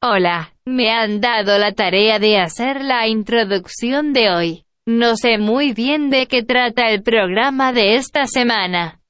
[0.00, 4.64] Hola, me han dado la tarea de hacer la introducción de hoy.
[4.86, 9.00] No sé muy bien de qué trata el programa de esta semana.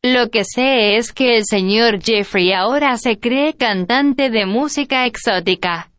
[0.00, 5.90] Lo que sé es que el señor Jeffrey ahora se cree cantante de música exótica.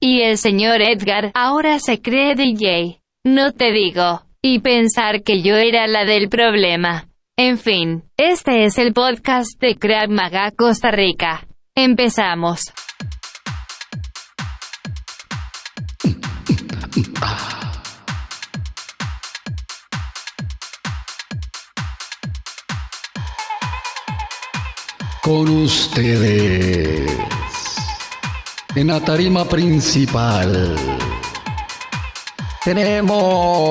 [0.00, 3.00] Y el señor Edgar ahora se cree DJ.
[3.22, 4.22] No te digo.
[4.42, 7.06] Y pensar que yo era la del problema.
[7.36, 11.46] En fin, este es el podcast de Krav Maga Costa Rica.
[11.76, 12.72] Empezamos.
[25.22, 27.10] Con ustedes,
[28.74, 30.74] en la tarima principal,
[32.64, 33.70] tenemos...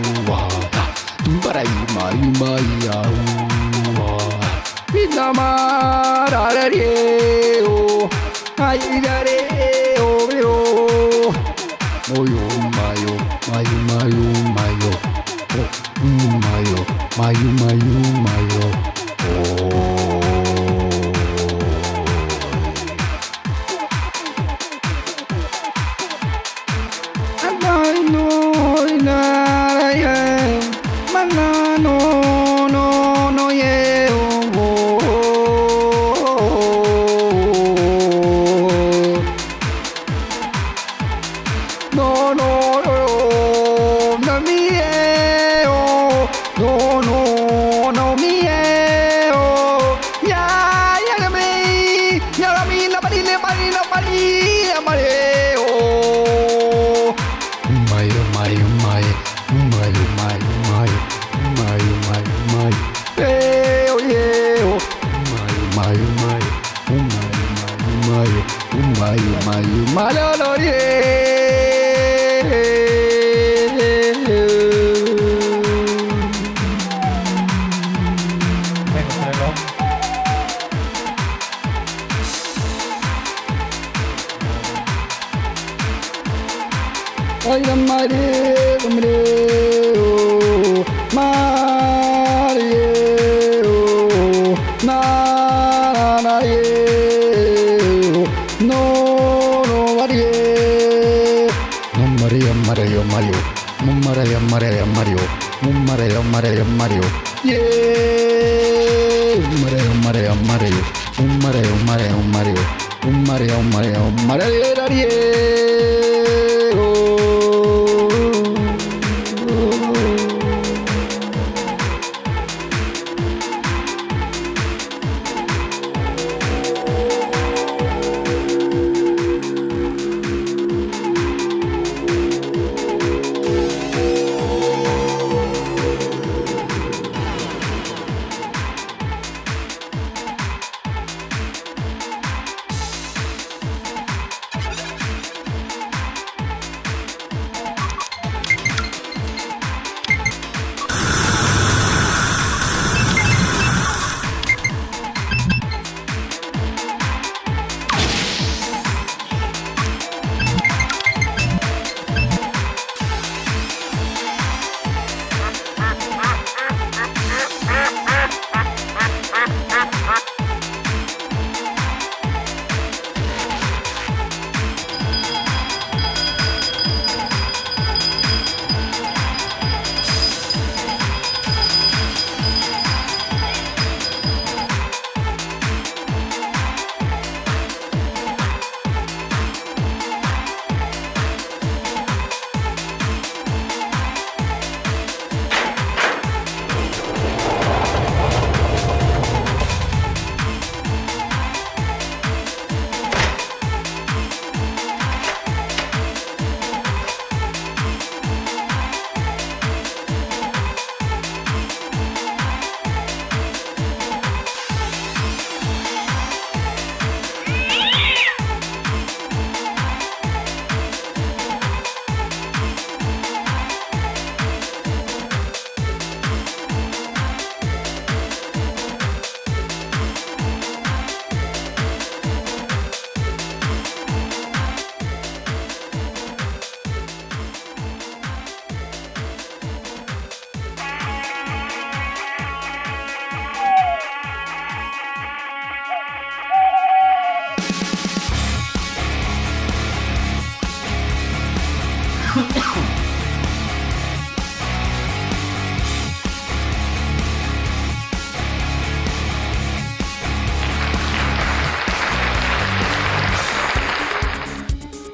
[1.51, 3.01] para ima ima ia
[3.89, 4.17] uma
[4.91, 6.87] Pinama rarare
[7.67, 8.09] o
[8.57, 9.39] ai rare
[9.99, 10.55] o vero
[12.07, 12.45] Moyo
[12.77, 13.13] mayo
[13.51, 14.91] mayo mayo mayo
[16.47, 16.79] Mayo
[17.19, 18.20] mayo mayo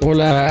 [0.09, 0.47] Hola.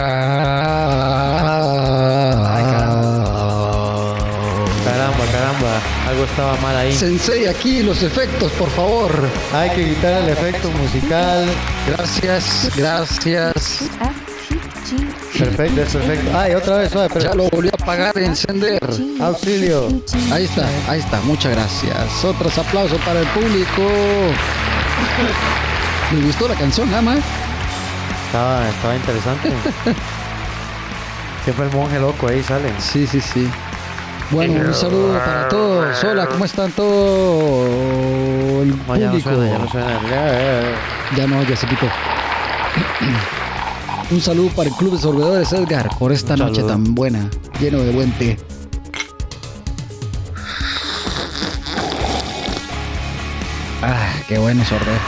[4.85, 5.81] Caramba, caramba.
[6.08, 6.93] Algo estaba mal ahí.
[6.93, 9.11] Sensei, aquí los efectos, por favor.
[9.55, 11.47] Hay que quitar el efecto musical.
[11.88, 13.88] Gracias, gracias.
[15.38, 16.38] Perfecto, perfecto.
[16.38, 18.79] Ay, otra vez, suave, Ya lo volví a apagar y encender.
[19.23, 19.88] Auxilio.
[20.31, 22.25] Ahí está, ahí está, muchas gracias.
[22.26, 23.82] Otros aplausos para el público.
[26.12, 27.17] Me gustó la canción, ama.
[28.26, 29.49] Estaba, estaba interesante.
[31.44, 32.73] Siempre el monje loco ahí sale.
[32.78, 33.49] Sí, sí, sí.
[34.31, 36.02] Bueno, un saludo para todos.
[36.05, 37.69] Hola, ¿cómo están todos?
[38.62, 39.31] El No, ya no público.
[39.31, 40.00] suena, ya no suena.
[41.17, 41.87] Ya no, ya se quitó.
[44.11, 46.73] Un saludo para el Club de Sorbedores Edgar por esta Un noche saludo.
[46.73, 47.28] tan buena,
[47.61, 48.37] lleno de buen té.
[53.82, 54.99] Ah, qué bueno sorber.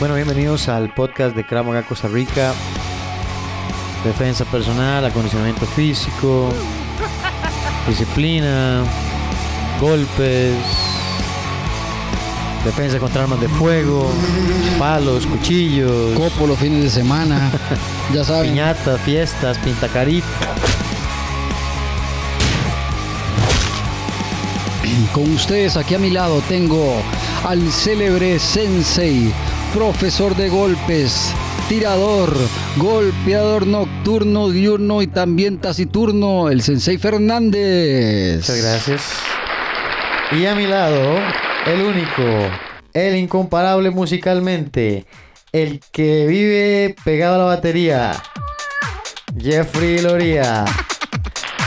[0.00, 2.52] Bueno, bienvenidos al podcast de Krav Maga Costa Rica.
[4.04, 6.50] Defensa personal, acondicionamiento físico,
[7.88, 8.82] disciplina,
[9.80, 10.56] golpes,
[12.64, 14.10] defensa contra armas de fuego,
[14.78, 17.50] palos, cuchillos, Copo los fines de semana.
[18.12, 18.50] ya saben.
[18.50, 20.54] piñatas, fiestas, pintacarita.
[25.12, 27.00] Con ustedes aquí a mi lado tengo
[27.44, 29.32] al célebre sensei,
[29.74, 31.34] profesor de golpes,
[31.68, 32.32] tirador,
[32.76, 38.36] golpeador nocturno, diurno y también taciturno, el sensei Fernández.
[38.36, 39.02] Muchas gracias.
[40.30, 41.18] Y a mi lado,
[41.66, 42.22] el único,
[42.92, 45.06] el incomparable musicalmente,
[45.50, 48.12] el que vive pegado a la batería,
[49.36, 49.98] Jeffrey.
[50.04, 50.70] Muchas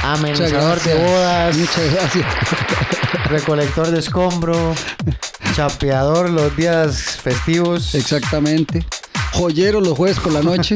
[0.03, 2.25] Amenazador de bodas, Muchas gracias.
[3.25, 4.73] recolector de escombro,
[5.57, 7.95] chapeador los días festivos.
[7.95, 8.85] Exactamente.
[9.33, 10.75] Joyero los jueves por la noche.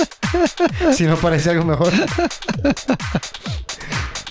[0.94, 1.90] si no parece algo mejor.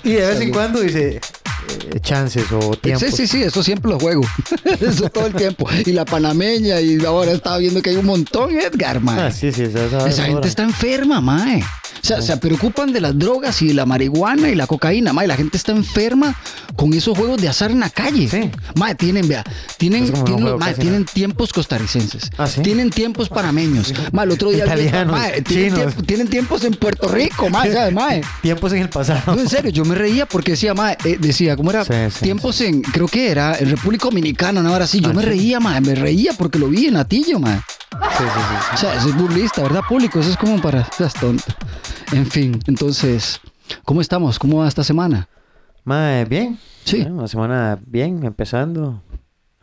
[0.04, 3.10] Y de vez en cuando dice eh, chances o tiempos.
[3.10, 4.22] Sí, sí, sí, eso siempre lo juego.
[4.80, 5.68] eso todo el tiempo.
[5.88, 9.18] Y la panameña, y ahora estaba viendo que hay un montón, Edgar, man.
[9.20, 11.64] Ah, sí, sí, esa, esa- Esa gente está enferma, mae.
[12.08, 15.28] O sea, se preocupan de las drogas y de la marihuana y la cocaína, mae.
[15.28, 16.36] La gente está enferma
[16.76, 18.30] con esos juegos de azar en la calle.
[18.30, 18.50] Sí.
[18.76, 19.44] Mae, tienen, vea,
[19.78, 22.30] tienen, tienen, juego mae, casi tienen tiempos costarricenses.
[22.38, 22.62] Ah, ¿sí?
[22.62, 23.94] Tienen tiempos panameños.
[24.14, 25.96] Mae, el otro día Italianos, mae, tienen, chinos.
[25.96, 28.22] tiemp- tienen tiempos en Puerto Rico, mae, ¿sabes, mae?
[28.42, 29.36] Tiempos en el pasado.
[29.36, 31.84] No, en serio, yo me reía porque decía, mae, eh, decía, ¿cómo era?
[31.84, 35.02] Sí, sí, tiempos en, creo que era en República Dominicana, una hora así.
[35.02, 35.28] Yo Ah, me sí.
[35.28, 37.60] reía, mae, me reía porque lo vi en Atillo, mae.
[38.18, 38.74] Sí, sí, sí.
[38.74, 39.82] O sea, eso es burlista, ¿verdad?
[39.88, 40.86] Público, eso es como para...
[40.92, 41.44] Seas tonto.
[42.14, 43.40] En fin, entonces,
[43.84, 44.40] ¿cómo estamos?
[44.40, 45.28] ¿Cómo va esta semana?
[45.84, 46.58] Mae, bien.
[46.84, 47.02] Sí.
[47.02, 49.02] Eh, Una semana bien, empezando.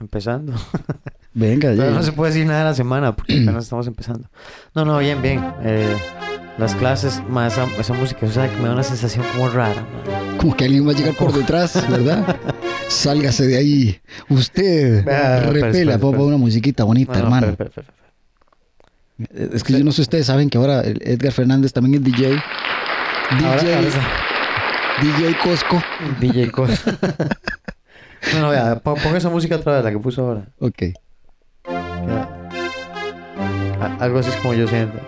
[0.00, 0.52] Empezando.
[1.34, 1.90] Venga, Pero ya.
[1.90, 4.28] no se puede decir nada de la semana porque apenas estamos empezando.
[4.74, 5.44] No, no, bien, bien.
[5.62, 5.96] Eh,
[6.58, 9.84] las clases, más esa, esa música, o sea, que me da una sensación como rara.
[10.38, 12.36] Como que alguien va a llegar por detrás, ¿verdad?
[12.88, 14.00] Sálgase de ahí.
[14.28, 16.24] Usted Ah, repela, ponga espera.
[16.28, 17.56] una musiquita bonita, no, hermano.
[19.18, 22.42] Es que yo no sé, ustedes saben que ahora Edgar Fernández también es DJ.
[23.38, 23.88] DJ.
[25.02, 25.82] DJ Cosco.
[26.20, 26.70] DJ Cos.
[28.32, 30.46] no, no, vea, pon, esa música otra vez, la que puso ahora.
[30.58, 30.82] Ok.
[34.00, 34.98] Algo así es como yo siento.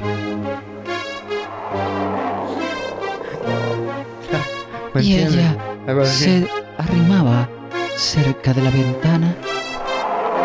[4.94, 5.56] ¿Me Y ella
[6.04, 6.46] se
[6.78, 7.48] arrimaba
[7.96, 9.34] cerca de la ventana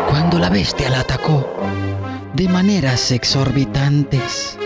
[0.09, 1.47] cuando la bestia la atacó
[2.33, 4.57] de maneras exorbitantes.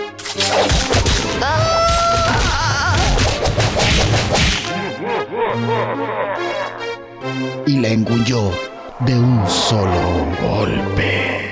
[7.65, 8.51] Y la engulló
[8.99, 11.44] de un solo golpe.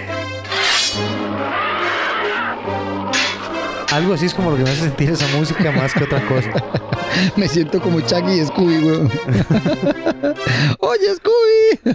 [3.94, 6.50] Algo así es como lo que me hace sentir esa música más que otra cosa.
[7.38, 9.08] Me siento como Chucky y Scooby, weón.
[10.80, 11.94] Oye, Scooby.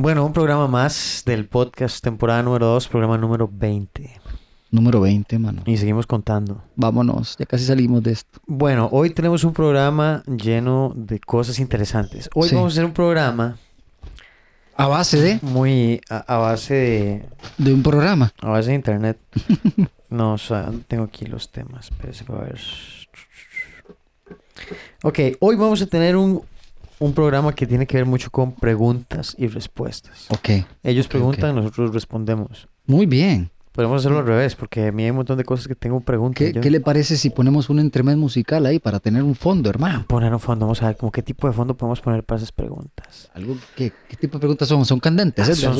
[0.00, 4.20] bueno, un programa más del podcast, temporada número 2, programa número 20.
[4.72, 5.62] Número 20, mano.
[5.66, 6.64] Y seguimos contando.
[6.74, 8.40] Vámonos, ya casi salimos de esto.
[8.46, 12.28] Bueno, hoy tenemos un programa lleno de cosas interesantes.
[12.34, 12.54] Hoy Sí.
[12.56, 13.58] vamos a hacer un programa
[14.76, 17.24] A base de, muy a, a base de
[17.58, 18.32] de un programa.
[18.40, 19.18] a base de internet.
[20.12, 21.90] No, o sea, tengo aquí los temas.
[21.90, 22.60] Espérese para ver.
[25.02, 26.42] Ok, hoy vamos a tener un,
[26.98, 30.26] un programa que tiene que ver mucho con preguntas y respuestas.
[30.30, 30.64] Ok.
[30.82, 32.68] Ellos ok, preguntan, nosotros respondemos.
[32.86, 33.50] Muy bien.
[33.72, 36.46] Podemos hacerlo al revés, porque a mí hay un montón de cosas que tengo preguntas.
[36.52, 40.04] ¿Qué, qué le parece si ponemos un entremés musical ahí para tener un fondo, hermano?
[40.06, 42.52] Poner un fondo, vamos a ver como qué tipo de fondo podemos poner para esas
[42.52, 43.30] preguntas.
[43.32, 44.84] Algo que, ¿Qué tipo de preguntas son?
[44.84, 45.48] ¿Son candentes?
[45.48, 45.54] eh?
[45.54, 45.74] Son,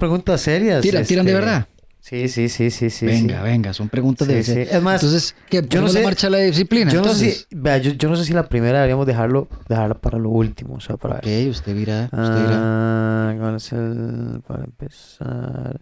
[0.00, 0.82] preguntas serias.
[0.82, 1.68] Tiran, tiran de este, verdad.
[2.06, 3.06] Sí, sí, sí, sí, sí.
[3.06, 3.44] venga, sí.
[3.44, 4.52] venga, son preguntas de Sí.
[4.60, 5.62] Es más, Entonces, ¿qué?
[5.62, 6.92] yo no ¿Ponemos la sé- marcha la disciplina?
[6.92, 10.18] Yo no, sé vea, yo, yo no sé si la primera deberíamos dejarlo, dejarla para
[10.18, 12.58] lo último, o sea, para Ok, usted dirá, usted dirá.
[12.60, 15.80] Ah, ¿cuál es el- para empezar?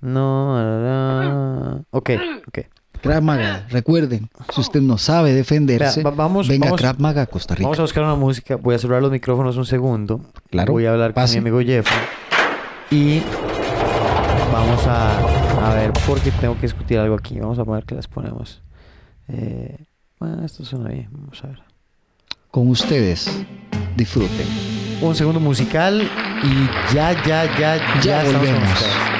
[0.00, 2.10] No, ah, ok,
[2.46, 2.58] ok.
[3.02, 7.54] Krav Maga, recuerden, si usted no sabe defenderse, vamos, venga vamos, Krav Maga a Costa
[7.56, 7.64] Rica.
[7.66, 8.54] vamos a buscar una música.
[8.56, 10.20] Voy a cerrar los micrófonos un segundo.
[10.50, 11.34] Claro, Voy a hablar pase.
[11.36, 11.98] con mi amigo Jeffrey.
[12.90, 13.20] Y
[14.58, 17.38] vamos a, a ver, porque tengo que discutir algo aquí.
[17.38, 18.62] Vamos a poner que las ponemos.
[19.28, 19.76] Eh,
[20.18, 21.08] bueno, esto suena bien.
[21.12, 21.60] Vamos a ver.
[22.50, 23.44] Con ustedes,
[23.96, 24.46] disfruten.
[25.02, 26.08] Un segundo musical
[26.42, 28.72] y ya, ya, ya, ya, Ya estamos con volvemos.
[28.72, 29.15] ustedes.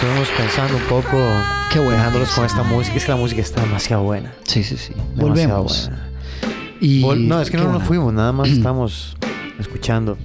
[0.00, 1.18] Estuvimos pensando un poco,
[1.70, 2.96] Qué buena dejándolos con esta música.
[2.96, 4.32] Es que la música está demasiado buena.
[4.44, 4.92] Sí, sí, sí.
[5.14, 5.88] Demasiado Volvemos.
[5.90, 6.08] buena.
[6.80, 7.86] Y Vol- no, es que qué no nos buena.
[7.86, 9.16] fuimos, nada más estamos
[9.58, 10.16] escuchando.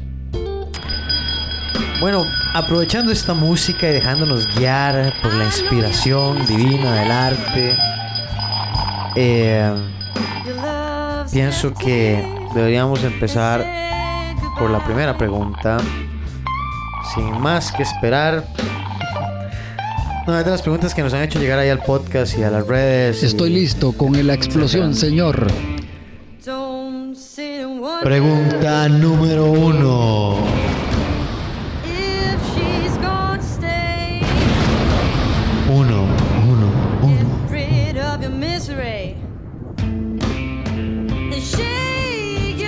[2.00, 7.78] Bueno, aprovechando esta música y dejándonos guiar por la inspiración divina del arte,
[9.16, 9.72] eh,
[11.32, 13.64] pienso que deberíamos empezar
[14.58, 15.78] por la primera pregunta.
[17.14, 18.46] Sin más que esperar.
[20.28, 22.66] Una de las preguntas que nos han hecho llegar ahí al podcast y a las
[22.66, 23.22] redes.
[23.22, 25.48] y- Estoy listo con la explosión, señor.
[28.04, 30.38] Pregunta número uno.
[35.70, 36.04] Uno,
[36.48, 37.26] uno, uno.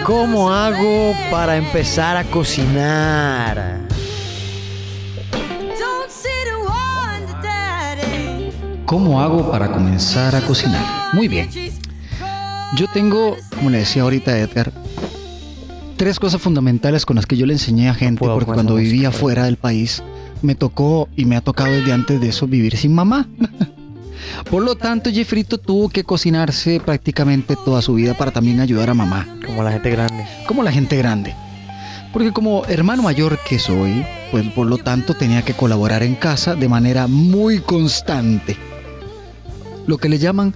[0.05, 3.86] ¿Cómo hago para empezar a cocinar?
[8.87, 10.81] ¿Cómo hago para comenzar a cocinar?
[11.11, 11.49] Muy bien.
[12.77, 14.71] Yo tengo, como le decía ahorita Edgar,
[15.97, 19.43] tres cosas fundamentales con las que yo le enseñé a gente, porque cuando vivía fuera
[19.43, 20.01] del país
[20.41, 23.27] me tocó y me ha tocado desde antes de eso vivir sin mamá.
[24.49, 28.93] Por lo tanto, Jeffrito tuvo que cocinarse prácticamente toda su vida para también ayudar a
[28.93, 30.25] mamá, Como la gente grande.
[30.47, 31.35] como la gente grande.
[32.13, 36.55] Porque como hermano mayor que soy, pues por lo tanto tenía que colaborar en casa
[36.55, 38.55] de manera muy constante.
[39.87, 40.53] Lo que le llaman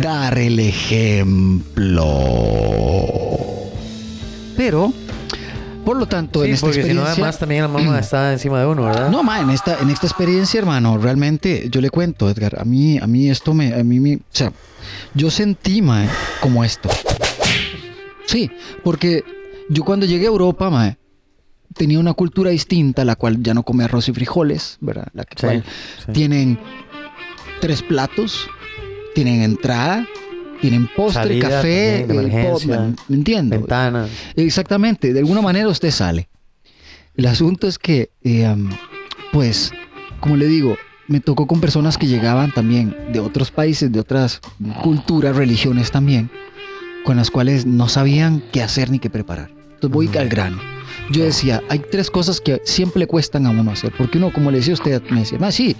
[0.00, 2.04] dar el ejemplo.
[4.56, 4.92] Pero,
[5.84, 7.12] por lo tanto, en Sí, esta porque si no, experiencia...
[7.12, 9.10] además también la mamá está encima de uno, ¿verdad?
[9.10, 12.98] No, ma, en esta, en esta experiencia, hermano, realmente yo le cuento, Edgar, a mí,
[12.98, 14.52] a mí esto me, a mí, me- o sea,
[15.14, 16.06] yo sentí, ma,
[16.40, 16.88] como esto.
[18.26, 18.50] Sí,
[18.82, 19.24] porque
[19.68, 20.96] yo cuando llegué a Europa, ma,
[21.74, 25.08] tenía una cultura distinta, la cual ya no come arroz y frijoles, ¿verdad?
[25.14, 25.64] La que Sí, cual
[26.04, 26.12] sí.
[26.12, 26.58] tienen
[27.60, 28.46] tres platos,
[29.14, 30.06] tienen entrada,
[30.60, 32.08] tienen postre, Salida café, también,
[34.06, 34.08] eh.
[34.36, 36.28] Exactamente, de alguna manera usted sale.
[37.16, 38.54] El asunto es que, eh,
[39.32, 39.72] pues,
[40.20, 44.40] como le digo, me tocó con personas que llegaban también de otros países, de otras
[44.82, 46.30] culturas, religiones también,
[47.04, 49.50] con las cuales no sabían qué hacer ni qué preparar.
[49.86, 50.58] Entonces voy al grano.
[51.10, 54.50] Yo decía, hay tres cosas que siempre le cuestan a uno hacer, porque uno, como
[54.50, 55.76] le decía usted, me decía, ah, sí,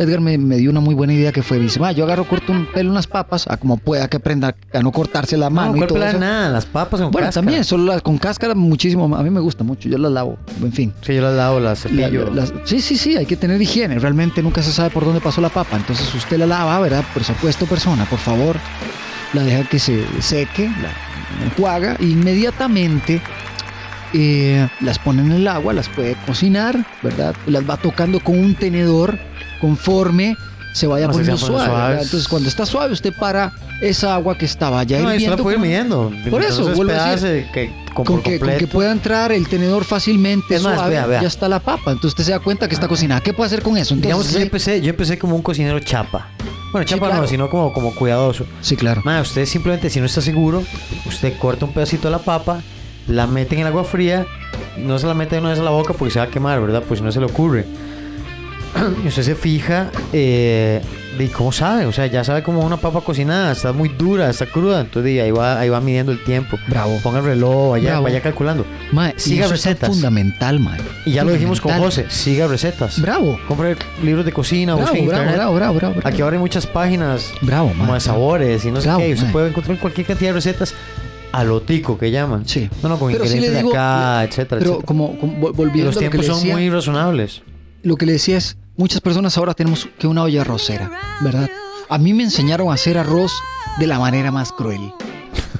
[0.00, 2.50] Edgar me, me dio una muy buena idea que fue, dice, "Ma, yo agarro, corto
[2.50, 5.76] un pelo unas papas, a como pueda que aprenda a no cortarse la mano No,
[5.76, 6.18] y ¿cuál todo eso.
[6.18, 7.44] nada, las papas con Bueno, cáscara.
[7.44, 9.14] también, solo las con cáscara muchísimo.
[9.16, 10.36] A mí me gusta mucho, yo las lavo.
[10.60, 10.92] En fin.
[11.02, 12.24] Sí, yo las lavo, las La- cepillo.
[12.30, 14.00] la- las- sí, sí, sí, hay que tener higiene.
[14.00, 15.76] Realmente nunca se sabe por dónde pasó la papa.
[15.76, 17.04] Entonces usted la lava, ¿verdad?
[17.14, 18.56] Por supuesto, persona, por favor,
[19.34, 21.96] la deja que se seque, la enjuaga.
[22.00, 23.20] e Inmediatamente
[24.14, 27.34] eh, las pone en el agua, las puede cocinar, ¿verdad?
[27.46, 29.18] Las va tocando con un tenedor
[29.60, 30.36] conforme
[30.72, 31.94] se vaya No, poniendo suave.
[32.02, 35.36] Entonces cuando está suave usted para esa agua que estaba ya no, eso hirviendo.
[35.36, 36.12] la ir con- midiendo.
[36.30, 38.68] Por eso, vuelvo a decir, que, con, que, con que completo.
[38.68, 41.20] pueda entrar el tenedor fácilmente Es más, suave, vea, vea.
[41.22, 41.92] ya está la papa.
[41.92, 43.20] Entonces usted se da cuenta que está cocinada.
[43.20, 43.94] ¿Qué puede hacer con eso?
[43.94, 46.28] Digamos Entonces, que yo empecé, yo empecé como un cocinero chapa.
[46.72, 47.22] Bueno, chapa claro.
[47.22, 48.44] no, sino como, como cuidadoso.
[48.60, 49.02] sí, claro.
[49.22, 50.64] Usted simplemente, si no está seguro,
[51.06, 52.62] usted corta un pedacito de la papa,
[53.08, 54.26] la mete en el agua fría,
[54.78, 56.60] no se la mete de una vez a la boca porque se va a quemar,
[56.60, 56.82] ¿verdad?
[56.86, 57.64] Pues no se le ocurre.
[59.04, 60.80] Y usted se fija eh,
[61.16, 64.46] de cómo sabe, o sea, ya sabe como una papa cocinada, está muy dura, está
[64.46, 66.58] cruda, entonces ahí va, ahí va midiendo el tiempo.
[66.66, 66.98] Bravo.
[67.00, 68.02] Ponga el reloj, vaya, Bravo.
[68.04, 68.66] vaya calculando.
[68.90, 69.88] Ma, y siga eso es recetas.
[69.90, 70.78] fundamental, man.
[71.06, 71.72] Y ya lo dijimos con.
[71.78, 73.00] José, siga recetas.
[73.00, 73.38] Bravo.
[73.46, 75.36] Compre libros de cocina, Bravo, busque bravo, internet.
[75.36, 76.08] bravo, bravo, bravo, bravo.
[76.08, 77.78] Aquí ahora hay muchas páginas Bravo, man.
[77.78, 79.08] como de sabores y no sé qué.
[79.10, 79.32] y Usted mae.
[79.32, 80.74] puede encontrar cualquier cantidad de recetas
[81.38, 82.46] a lo tico que llaman.
[82.46, 82.68] Sí.
[82.82, 84.86] No, no, con Pero ingredientes digo, de acá, etcétera, Pero etcétera.
[84.86, 87.42] como, como volviendo los a lo que tiempos son decía, muy razonables.
[87.82, 91.50] lo que le decía es, muchas personas ahora tenemos que una olla arrocera, ¿verdad?
[91.88, 93.32] A mí me enseñaron a hacer arroz
[93.78, 94.92] de la manera más cruel.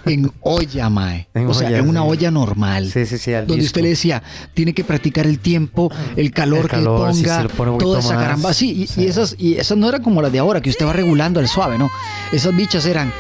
[0.06, 1.28] En olla, mae.
[1.34, 2.06] En o sea, en una sí.
[2.08, 2.90] olla normal.
[2.90, 3.32] Sí, sí, sí.
[3.32, 3.70] al donde disco.
[3.72, 4.22] usted le decía,
[4.54, 7.78] tiene que practicar el tiempo, el calor, El calor, que sí, ponga, se le pone
[7.78, 8.22] toda esa más.
[8.22, 8.54] caramba.
[8.54, 9.02] Sí, y, Sí.
[9.02, 11.48] y esas, y esas no eran como las de ahora, que usted va regulando al
[11.48, 11.90] suave, ¿no?
[12.32, 13.12] Esas bichas eran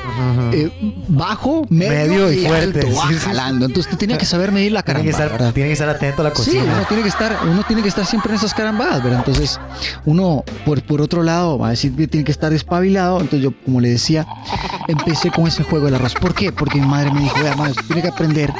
[0.52, 0.70] eh,
[1.08, 1.94] bajo, medio,
[2.26, 3.20] Medio y y, fuerte, alto, sí, sí, sí.
[3.20, 3.66] jalando.
[3.66, 5.52] Entonces usted tenía que saber medir la tiene, caramba, que estar, ¿verdad?
[5.54, 6.64] tiene que estar atento a la Sí, cocina.
[6.64, 9.22] uno tiene que estar, uno tiene que estar siempre en esas carambadas, ¿verdad?
[9.26, 9.60] Entonces,
[10.04, 13.20] uno, por, por otro lado, va a decir que tiene que estar despabilado.
[13.20, 14.26] Entonces, yo, como le decía,
[14.88, 16.14] empecé con ese juego del arroz.
[16.14, 16.52] ¿Por qué?
[16.52, 18.52] Porque mi madre me dijo, vea, madre, tiene que aprender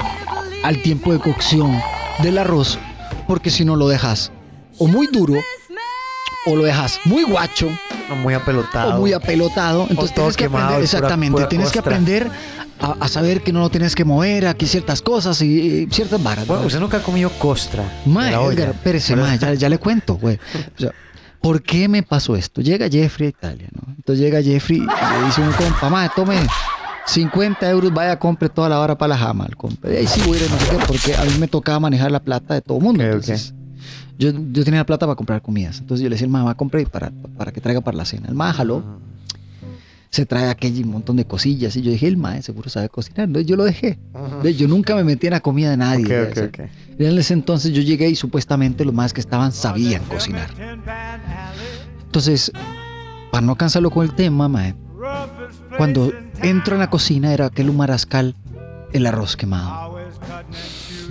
[0.62, 1.78] al tiempo de cocción
[2.22, 2.78] del arroz,
[3.26, 4.30] porque si no lo dejas
[4.78, 5.34] o muy duro,
[6.46, 7.68] o lo dejas muy guacho,
[8.22, 8.96] muy apelotado.
[8.96, 9.86] o muy apelotado.
[9.88, 12.30] Entonces tienes que quemado aprender, pura- exactamente, pura tienes que aprender
[12.80, 16.22] a, a saber que no lo tienes que mover, aquí ciertas cosas y, y ciertas
[16.22, 16.46] varas.
[16.46, 17.82] Bueno, usted nunca ha comido costra.
[18.40, 18.52] Olla.
[18.62, 20.38] Edgar, espérese, mae, ya, ya le cuento, güey.
[20.76, 20.90] O sea,
[21.40, 22.60] ¿por qué me pasó esto?
[22.60, 23.94] Llega Jeffrey a Italia, ¿no?
[23.96, 24.82] Entonces llega Jeffrey y
[25.20, 26.46] le dice un compa, mae, tome
[27.06, 29.46] 50 euros, vaya, compre toda la hora para la jama.
[29.84, 32.10] Y ahí sí voy a ir, no sé qué, porque a mí me tocaba manejar
[32.10, 33.02] la plata de todo el mundo.
[33.04, 33.14] Ok, ok.
[33.14, 33.54] entonces,
[34.18, 35.80] Yo, yo tenía la plata para comprar comidas.
[35.80, 38.28] Entonces yo le decía al va, compre para, para que traiga para la cena.
[38.28, 38.82] El jaló,
[40.14, 41.74] se trae aquel montón de cosillas.
[41.76, 43.26] Y yo dije, el mae seguro sabe cocinar.
[43.26, 43.98] Entonces yo lo dejé.
[44.42, 46.04] Ve, Yo nunca me metí en la comida de nadie.
[46.04, 46.58] Ok, ya, ok, o sea, ok.
[47.00, 50.50] en ese entonces yo llegué y supuestamente los más que estaban sabían cocinar.
[52.04, 52.52] Entonces,
[53.32, 54.76] para no cansarlo con el tema, mae,
[55.76, 58.34] cuando entro en la cocina era aquel humarascal,
[58.92, 59.98] el arroz quemado.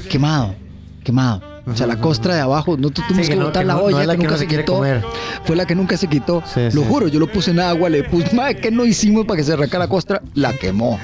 [0.10, 0.56] Quemado,
[1.04, 1.42] quemado.
[1.66, 3.80] O sea, la costra de abajo, no tuvimos Sí, que no- botar que la no-
[3.80, 4.74] no olla es la que que nunca se se quitó.
[4.76, 5.02] comer.
[5.46, 6.44] Fue la que nunca se quitó.
[6.46, 6.88] Sí, lo sí.
[6.90, 9.54] juro, yo lo puse en agua, le puse, mae, ¿qué no hicimos para que se
[9.54, 10.22] arrancara la costra?
[10.34, 11.00] La quemó.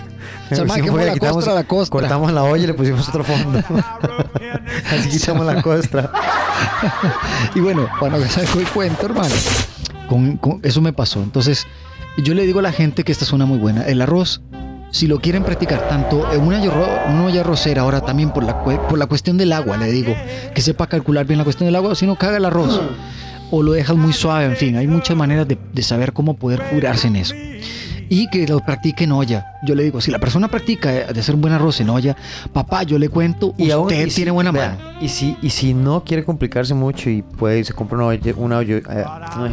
[0.52, 2.00] O sea, Sí, quemó que la quitamos- costra, la costra.
[2.02, 3.60] Cortamos la olla y le pusimos otro fondo.
[4.92, 6.12] Así quitamos la costra.
[7.56, 9.34] Y bueno, para no casar con el cuento, hermano,
[10.08, 11.22] con, con- eso me pasó.
[11.24, 11.66] Entonces,
[12.24, 13.84] yo le digo a la gente que esta es una muy buena.
[13.84, 14.42] El arroz,
[14.92, 18.64] si lo quieren practicar tanto en una, yorro- una olla arrocera, ahora también por la,
[18.64, 20.16] por la cuestión del agua, le digo,
[20.54, 22.82] que sepa calcular bien la cuestión del agua, si no caga el arroz.
[23.52, 26.62] o lo dejas muy suave, en fin, hay muchas maneras de, de saber cómo poder
[26.72, 27.34] curarse en eso.
[28.12, 29.46] Y que lo practique en olla.
[29.64, 32.16] Yo le digo, si la persona practica de de hacer un buen arroz en olla,
[32.54, 34.98] papá, yo le cuento, usted aún- y tiene si- buena vea, mano.
[35.02, 38.58] Y si, y si no quiere complicarse mucho y puede, se compra una, olla- una,
[38.58, 39.06] olla- eh,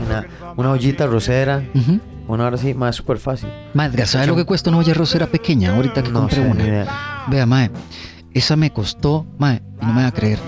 [0.08, 0.26] nada,
[0.56, 2.00] una ollita rosera, Ujú.
[2.28, 3.48] Una hora así, más súper fácil.
[3.74, 5.74] Mae, Edgar, ¿sabe lo que cuesta una olla arrocera pequeña?
[5.74, 7.24] Ahorita que No compré sé, una.
[7.28, 7.70] Vea, mae,
[8.32, 10.38] esa me costó, mae, y no me va a creer,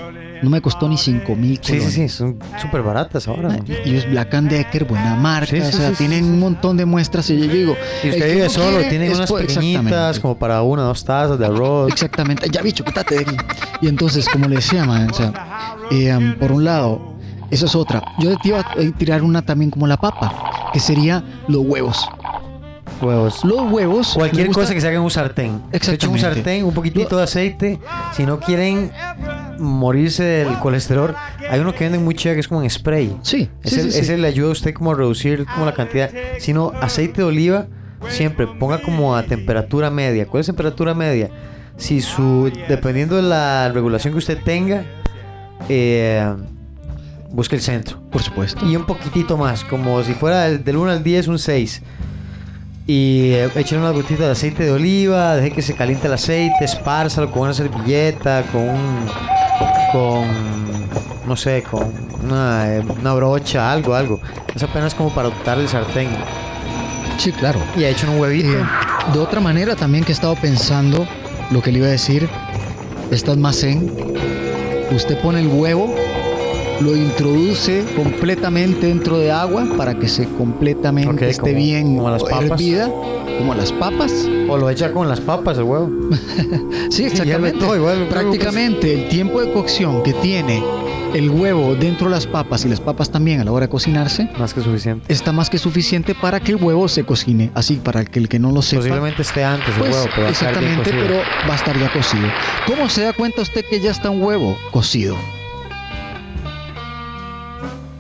[0.43, 3.59] no me costó ni 5 mil Sí, sí, sí, son súper baratas ahora.
[3.85, 6.31] Y es Black and Decker, buena marca, Sí, sí, o sea, sí, sí, tienen sí.
[6.31, 7.77] un montón de muestras y yo digo...
[8.05, 11.91] Y usted vive solo, quiere tienen unas pequeñitas como para una, dos tazas de arroz.
[11.93, 13.37] Exactamente, ya bicho, quítate de aquí.
[13.83, 17.18] Y entonces, como le decía, mae, o sea, eh, por un lado,
[17.51, 18.03] esa es otra.
[18.19, 22.09] Yo te iba a tirar una también como la papa, que sería los huevos.
[23.01, 23.45] Huevos.
[23.45, 24.15] Los huevos...
[24.15, 25.47] Cualquier cosa que se haga en un sartén.
[25.47, 26.21] En un Exactamente.
[26.21, 27.79] sartén, un poquitito de aceite.
[28.13, 28.91] Si no quieren
[29.59, 31.15] morirse del colesterol,
[31.49, 33.17] hay uno que venden muy chévere que es como en spray.
[33.23, 33.99] Sí, Ese, sí, sí.
[34.01, 36.11] ese le ayuda a usted como a reducir como la cantidad.
[36.39, 37.67] Si no, aceite de oliva,
[38.09, 40.27] siempre ponga como a temperatura media.
[40.27, 41.31] ¿Cuál es temperatura media?
[41.77, 44.83] Si su, dependiendo de la regulación que usted tenga,
[45.69, 46.35] eh,
[47.31, 47.99] busque el centro.
[48.11, 48.65] Por supuesto.
[48.67, 51.83] Y un poquitito más, como si fuera del, del 1 al 10, un 6.
[52.87, 56.65] Y eh, échale una gotita de aceite de oliva, deje que se caliente el aceite,
[56.65, 59.07] espárzalo con una servilleta, con un,
[59.93, 60.27] con,
[61.27, 61.93] no sé, con
[62.25, 64.21] una, eh, una brocha, algo, algo.
[64.55, 66.09] Es apenas como para optar el sartén.
[67.19, 67.61] Sí, claro.
[67.77, 68.49] Y ha hecho un huevito.
[68.49, 68.65] Eh,
[69.13, 71.07] de otra manera también que he estado pensando,
[71.51, 72.27] lo que le iba a decir,
[73.11, 73.93] estás más zen.
[74.93, 75.95] Usted pone el huevo,
[76.81, 82.11] lo introduce completamente dentro de agua para que se completamente Ok, esté como- bien como
[82.11, 82.45] las papas.
[82.45, 82.89] hervida,
[83.39, 84.13] como las papas.
[84.49, 85.91] O lo echa con las papas, el huevo.
[86.91, 87.59] Sí, exactamente.
[87.59, 90.63] todo igual, Prácticamente el tiempo de cocción que tiene
[91.15, 94.29] el huevo dentro de las papas y las papas también a la hora de cocinarse
[94.39, 95.13] Más que suficiente.
[95.13, 97.51] está más que suficiente para que el huevo se cocine.
[97.55, 98.81] Así, para que el que no lo sepa.
[98.81, 101.57] Posiblemente esté antes el Pues, huevo, pero va a estar bien exactamente, pero va a
[101.57, 102.29] estar ya cocido.
[102.67, 105.17] ¿Cómo se da cuenta usted que ya está un huevo cocido?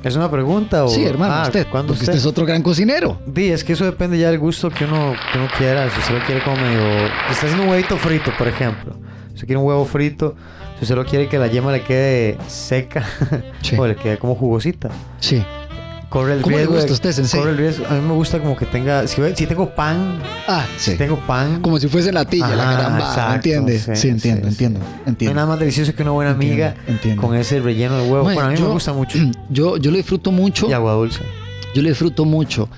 [0.09, 0.89] ¿Es una pregunta o...?
[0.89, 3.19] sí, hermano, Ah, usted, ¿cuándo porque usted es otro gran cocinero.
[3.27, 5.89] Di, es que eso depende ya del gusto que uno, que uno quiera.
[5.91, 6.81] Si usted lo quiere como medio.
[7.27, 8.95] Si está haciendo un huevito frito, por ejemplo.
[9.29, 10.35] Si usted quiere un huevo frito,
[10.79, 13.05] si usted lo quiere que la yema le quede seca
[13.63, 13.77] Sí.
[13.79, 14.89] o le quede como jugosita.
[15.21, 15.45] Sí.
[16.09, 16.75] Corre el ¿Cómo riesgo.
[16.75, 17.39] gusta a usted, sensei?
[17.41, 17.85] corre el riesgo.
[17.87, 19.07] A mí me gusta como que tenga.
[19.07, 20.93] Si, si tengo pan, Ah, sí.
[20.93, 21.61] si tengo pan.
[21.61, 22.99] Como si fuese natilla, la caramba.
[23.01, 23.79] exacto, ¿Entiende?
[23.79, 25.35] sí, Sí, entiendo, sí, entiendo, No hay entiendo.
[25.35, 27.21] nada más delicioso que una buena Entiendo, amiga entiendo.
[27.21, 28.25] con ese relleno de huevo.
[28.25, 29.19] Mae, bueno, a mí yo- me gusta mucho.
[29.51, 30.69] Yo, yo lo disfruto mucho.
[30.69, 31.21] Y agua dulce.
[31.75, 32.69] Yo lo disfruto mucho.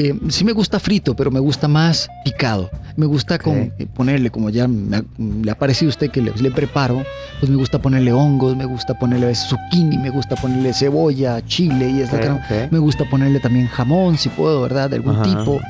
[0.00, 2.70] Eh, sí me gusta frito, pero me gusta más picado.
[2.96, 6.32] Me gusta con, eh, ponerle, como ya me le ha parecido a usted que le,
[6.40, 7.02] le preparo,
[7.40, 11.44] pues me gusta ponerle hongos, me gusta ponerle a veces zucchini, me gusta ponerle cebolla,
[11.46, 12.44] chile y esta Ok, caramba.
[12.48, 12.72] ok.
[12.72, 14.88] Me gusta ponerle también jamón, si puedo, ¿verdad?
[14.90, 15.22] De algún Ajá.
[15.24, 15.60] tipo.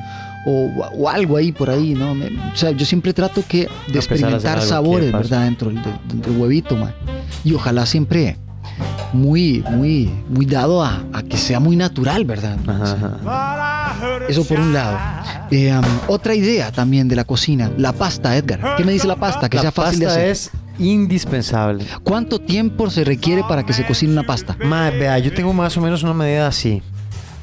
[0.45, 2.13] O, o algo ahí por ahí, ¿no?
[2.15, 5.11] Me- o sea, yo siempre trato que de a experimentar sabores.
[5.11, 5.43] ¿verdad?
[5.43, 6.93] Dentro del, del- del huevito, man.
[7.43, 8.37] Y ojalá siempre
[9.13, 12.57] muy, muy, muy dado a, a que sea muy natural, ¿verdad?
[12.67, 13.95] Ajá, ajá.
[14.27, 14.97] Eso por un lado.
[15.51, 18.75] Eh, um, otra idea también de la cocina, la pasta, Edgar.
[18.77, 19.49] ¿Qué me dice la pasta?
[19.49, 20.31] Que La sea fácil de pasta hacer.
[20.31, 21.85] es indispensable.
[22.03, 24.55] ¿Cuánto tiempo se requiere para que se cocine una pasta?
[24.63, 26.81] Ma, vea, yo tengo más o menos una medida así.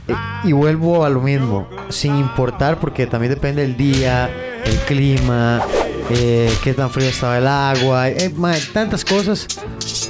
[0.09, 4.31] Eh, Y vuelvo a lo mismo, sin importar, porque también depende del día,
[4.65, 5.61] el clima,
[6.11, 9.47] eh, qué tan frío estaba el agua, eh, ma, tantas cosas.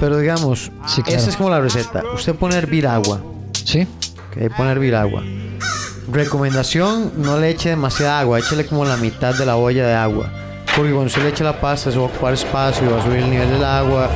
[0.01, 1.19] Pero digamos, Sí, claro.
[1.21, 2.03] esa es como la receta.
[2.15, 3.21] Usted pone a hervir agua,
[3.53, 3.87] ¿Sí?
[4.31, 5.23] ok, pone a hervir agua.
[6.11, 10.31] Recomendación, no le eche demasiada agua, échale como la mitad de la olla de agua.
[10.77, 13.03] Porque cuando usted le echa la pasta, se va a ocupar espacio y va a
[13.03, 14.09] subir el nivel del agua.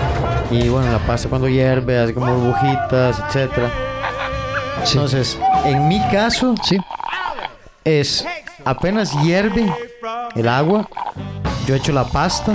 [0.50, 3.70] Y bueno, la pasta cuando hierve, hace como burbujitas, etcétera.
[4.84, 4.92] Sí.
[4.98, 6.76] Entonces, en mi caso, Sí.
[7.84, 8.24] es
[8.64, 9.72] apenas hierve
[10.36, 10.88] el agua,
[11.70, 12.52] yo echo la pasta.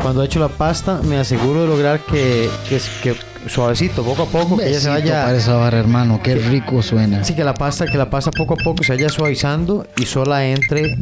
[0.00, 3.16] Cuando echo la pasta, me aseguro de lograr que, que, que
[3.48, 5.24] suavecito, poco a poco, que ella se vaya.
[5.24, 6.20] para esa barra, hermano.
[6.22, 7.24] Qué rico suena.
[7.24, 10.46] Sí, que la pasta, que la pasta poco a poco se vaya suavizando y sola
[10.46, 10.98] entre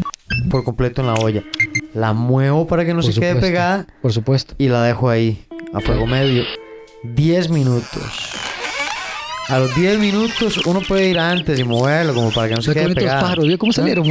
[0.48, 1.42] por completo en la olla.
[1.92, 4.54] La muevo para que no Por se quede pegada Por supuesto.
[4.56, 6.44] y la dejo ahí, a fuego medio.
[7.02, 8.30] 10 minutos.
[9.48, 12.70] A los 10 minutos uno puede ir antes y moverlo como para que no se
[12.72, 13.46] quede pájaros.
[13.46, 14.04] ¿Vio cómo salieron?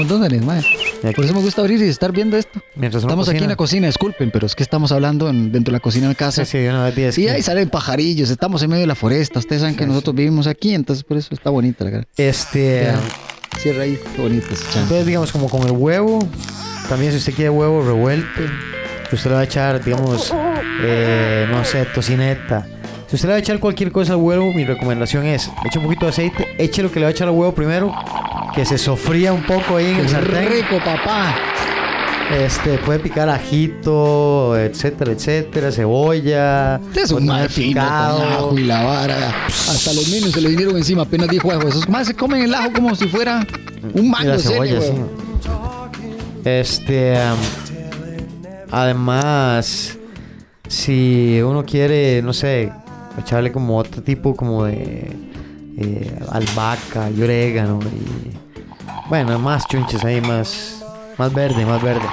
[1.04, 2.62] Y aquí- Por eso me gusta abrir y estar viendo esto.
[2.76, 5.78] Mientras Estamos aquí en la cocina, disculpen, pero es que estamos hablando en- dentro de
[5.78, 6.46] la cocina de casa.
[6.46, 7.18] Sí, sí, una vez 10.
[7.18, 9.40] Y ahí salen pajarillos, estamos en medio de la foresta.
[9.40, 12.04] Ustedes saben que nosotros vivimos aquí, entonces por eso está bonita la cara.
[12.16, 12.84] Este.
[12.84, 13.00] Ya.
[13.60, 14.48] Cierra ahí, qué bonito.
[14.50, 16.28] Entonces, digamos, como con el huevo.
[16.90, 18.42] También, si usted quiere huevo revuelto,
[19.12, 20.32] usted le va a echar, digamos,
[20.84, 22.68] eh, no sé, tocineta.
[23.14, 25.86] Si usted le va a echar cualquier cosa al huevo, mi recomendación es, eche un
[25.86, 27.94] poquito de aceite, eche lo que le va a echar al huevo primero,
[28.56, 30.50] que se sofría un poco ahí en el ¡Qué sartén.
[30.50, 31.36] rico, papá!
[32.36, 36.82] Este, puede picar ajito, etcétera, etcétera, cebolla.
[36.96, 39.46] Es un mal fino con ajo y la vara.
[39.48, 41.68] Hasta los niños se le vinieron encima, apenas dijo ajo.
[41.68, 43.46] Esos más se comen el ajo como si fuera
[43.94, 44.94] un Y mango la de serie, cebolla, sí.
[46.46, 47.16] Este,
[48.72, 50.00] además,
[50.68, 52.72] si uno quiere, no sé,
[53.20, 55.12] echarle como otro tipo como de
[55.78, 58.32] eh, albahaca y orégano y
[59.10, 60.84] bueno, más chunches ahí, más,
[61.18, 62.06] más verde, más verde.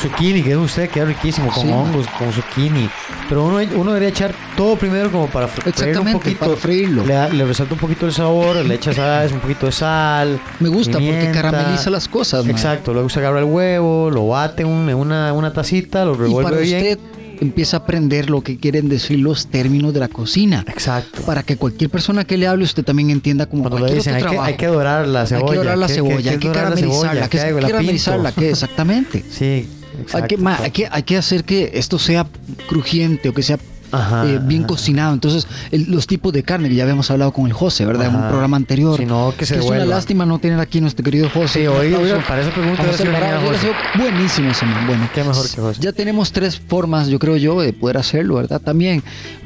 [0.00, 1.72] Zucchini, que es usted, queda riquísimo, con Sí.
[1.72, 2.90] hongos, con zucchini.
[3.28, 6.40] Pero uno, uno debería echar todo primero como para fre- freírlo un poquito.
[6.44, 7.06] para freírlo.
[7.06, 10.38] Le, resalta un poquito el sabor, le echas sal, un poquito de sal.
[10.60, 12.50] Me gusta porque carameliza las cosas, man.
[12.50, 16.14] Exacto, luego se agarra el huevo, lo bate en un- en una, una tacita, lo
[16.14, 16.76] Y revuelve para bien.
[16.82, 16.98] usted
[17.40, 20.64] empieza a aprender lo que quieren decir los términos de la cocina.
[20.68, 21.22] Exacto.
[21.22, 24.22] Para que cualquier persona que le hable usted también entienda como Cuando le dicen, hay
[24.24, 25.44] que, hay que dorar la cebolla.
[25.44, 28.32] Hay que dorar la ¿qué- qué- cebolla, hay que caramelizarla, que hay ¿La que caramelizarla,
[28.32, 29.24] que exactamente.
[29.30, 29.66] Sí,
[30.00, 30.16] exacto.
[30.16, 32.26] Hay que, ma, hay, que, hay que hacer que esto sea
[32.68, 33.58] crujiente o que sea
[33.94, 34.68] Ajá, eh, bien ajá.
[34.68, 35.14] cocinado.
[35.14, 38.06] Entonces, el- los tipos de carne que ya habíamos hablado con el José, ¿verdad?
[38.08, 38.28] En un Ajá.
[38.28, 38.96] programa anterior.
[38.98, 41.66] Si no, que se es una lástima no tener aquí a nuestro querido José.
[41.66, 44.86] Sí, para esa pregunta José buenísimo ese man.
[44.86, 45.80] Bueno, Qué mejor que José.
[45.80, 48.60] ya tenemos tres formas, yo creo yo, de poder hacerlo, ¿verdad?
[48.60, 49.02] También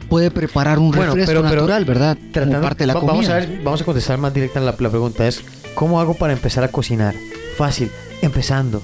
[0.08, 2.16] puede preparar un Bueno, refresco pero- pero natural, ¿verdad?
[2.16, 3.12] Como Tratando- parte de la va- comida.
[3.14, 5.42] Vamos a ver, vamos a contestar más directa la, la pregunta es
[5.74, 7.14] ¿cómo hago para empezar a cocinar?
[7.56, 7.90] Fácil,
[8.22, 8.82] empezando.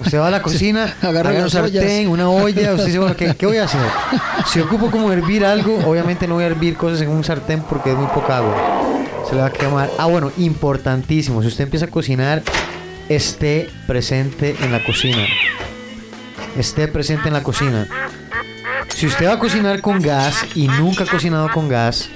[0.00, 3.34] Usted va a la cocina, Agarra agarra un sartén, una olla, usted dice, bueno, ¿qué,
[3.34, 3.80] qué voy a hacer?
[4.46, 7.92] Si ocupo como hervir algo, obviamente no voy a hervir cosas en un sartén porque
[7.92, 8.56] es muy poca agua.
[9.28, 9.88] Se le va a quemar.
[9.98, 12.42] Ah, bueno, importantísimo, si usted empieza a cocinar,
[13.08, 15.24] esté presente en la cocina.
[16.58, 17.86] Esté presente en la cocina.
[18.94, 22.08] Si usted va a cocinar con gas y nunca ha cocinado con gas,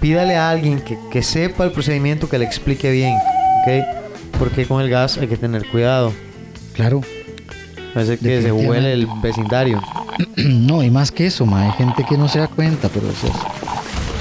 [0.00, 3.14] pídale a alguien que, que sepa el procedimiento que le explique bien,
[3.62, 4.38] ¿ok?
[4.38, 6.12] Porque con el gas hay que tener cuidado.
[6.72, 7.02] Claro.
[7.94, 9.80] Parece que se huele el vecindario.
[10.36, 13.12] No, y más que eso, ma, hay gente que no se da cuenta, pero o
[13.12, 13.32] sea,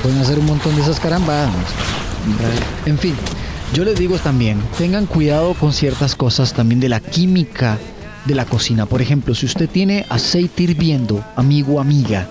[0.02, 1.54] pueden hacer un montón de esas carambadas.
[2.86, 3.14] En fin,
[3.74, 7.78] yo les digo también, tengan cuidado con ciertas cosas también de la química
[8.26, 8.86] de la cocina.
[8.86, 12.28] Por ejemplo, si usted tiene aceite hirviendo, amigo amiga,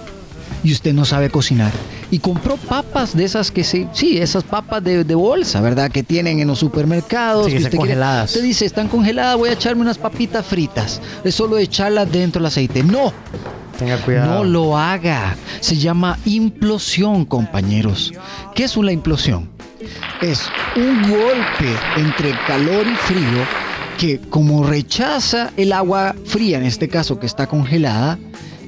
[0.63, 1.73] y usted no sabe cocinar,
[2.11, 5.91] y compró papas de esas que se, sí, esas papas de, de bolsa, ¿verdad?
[5.91, 7.47] Que tienen en los supermercados.
[7.47, 8.31] Sí, que quiere- congeladas.
[8.31, 11.01] usted dice, están congeladas, voy a echarme unas papitas fritas.
[11.25, 12.83] Es solo echarlas dentro del aceite.
[12.83, 13.13] No,
[13.79, 14.39] Tenga cuidado.
[14.39, 15.37] no lo haga.
[15.61, 18.13] Se llama implosión, compañeros.
[18.55, 19.49] ¿Qué es una implosión?
[20.21, 20.43] Es
[20.77, 23.47] un golpe entre calor y frío
[23.99, 28.19] que como rechaza el agua fría, en este caso que está congelada,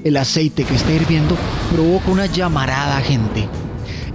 [0.05, 1.37] el aceite que está hirviendo,
[1.73, 3.49] provoca una llamarada, gente.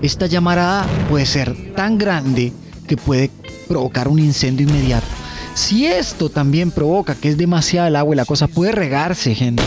[0.02, 2.54] Esta llamarada puede ser tan grande
[2.88, 3.32] que puede
[3.67, 5.08] provocar un incendio inmediato.
[5.56, 9.63] Si esto también provoca que es demasiada el agua y la cosa puede regarse, gente,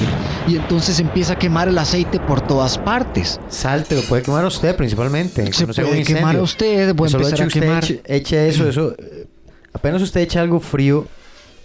[0.46, 3.40] y entonces empieza a quemar el aceite por todas partes.
[3.48, 5.53] Salte, lo puede quemar a usted principalmente.
[5.53, 7.83] Se un puede quemar a usted, puede empezar a quemar.
[7.83, 8.94] eche, eche eso, eso.
[8.98, 9.26] eh,
[9.72, 11.07] Apenas usted echa algo frío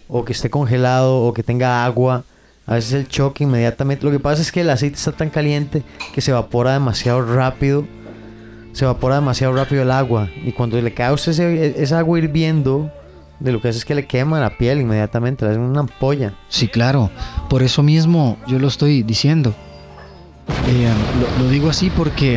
[0.08, 2.24] o que esté congelado o que tenga agua,
[2.68, 4.06] a veces el choque inmediatamente.
[4.06, 7.86] Lo que pasa es que el aceite está tan caliente que se evapora demasiado rápido.
[8.74, 10.30] Se evapora demasiado rápido el agua.
[10.44, 12.92] Y cuando le cae a usted ese- esa agua hirviendo,
[13.40, 16.34] de lo que hace es que le quema la piel inmediatamente, le hace una ampolla.
[16.50, 17.10] Sí, claro.
[17.50, 19.54] Por eso mismo yo lo estoy diciendo.
[20.68, 20.90] Eh,
[21.38, 22.36] lo, lo digo así porque...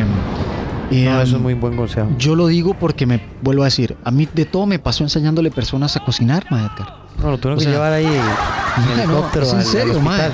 [0.91, 2.09] eh, No, eso es muy buen consejo.
[2.17, 5.51] Yo lo digo porque me vuelvo a decir, a mí de todo me pasó enseñándole
[5.51, 6.95] personas a cocinar, Edgar.
[7.21, 8.05] No, lo tuvieron que sea, llevar ahí
[8.83, 10.33] en no, en al- al serio, hospital.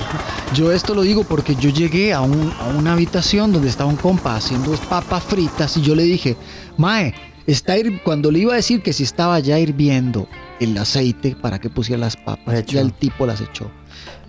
[0.53, 3.95] Yo esto lo digo porque yo llegué a, un- a una habitación donde estaba un
[3.97, 6.37] compa haciendo papas fritas y yo le dije,
[6.77, 7.13] Mae,
[7.47, 10.27] está hir-" cuando le iba a decir que si estaba ya hirviendo
[10.59, 13.69] el aceite para que pusiera las papas, ya el tipo las echó.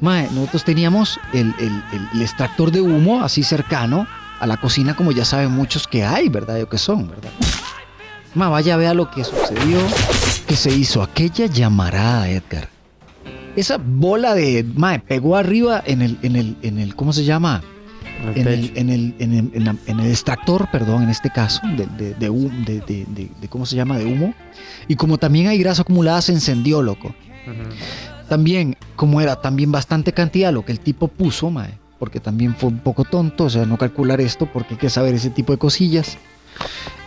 [0.01, 4.07] Mae, nosotros teníamos el, el- extractor de humo así cercano
[4.41, 6.61] a la cocina, como ya saben muchos que hay, ¿verdad?
[6.63, 7.31] O que son, ¿verdad?
[8.35, 9.79] Ma, vaya, vea lo que sucedió,
[10.47, 12.69] que se hizo aquella llamarada, Edgar.
[13.57, 17.63] Esa bola de, mae, pegó arriba en el, en el, en el, ¿cómo se llama?
[18.35, 21.87] En el, en el, en el, en en el extractor, perdón, en este caso, de,
[21.87, 23.99] de, de hum- de- de- de- de- ¿cómo se llama?
[23.99, 24.35] De humo.
[24.89, 27.15] Y como también hay grasa acumulada, se encendió, loco.
[28.29, 32.71] También, como era también bastante cantidad lo que el tipo puso, mae, porque también fue
[32.71, 35.59] un poco tonto, o sea, no calcular esto porque hay que saber ese tipo de
[35.59, 36.19] cosillas.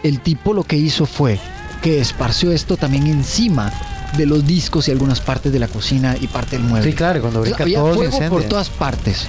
[0.03, 1.39] El tipo lo que hizo fue
[1.81, 3.71] que esparció esto también encima
[4.17, 6.89] de los discos y algunas partes de la cocina y parte del mueble.
[6.89, 9.27] Sí, claro, cuando Entonces, brinca había todo se por todas partes.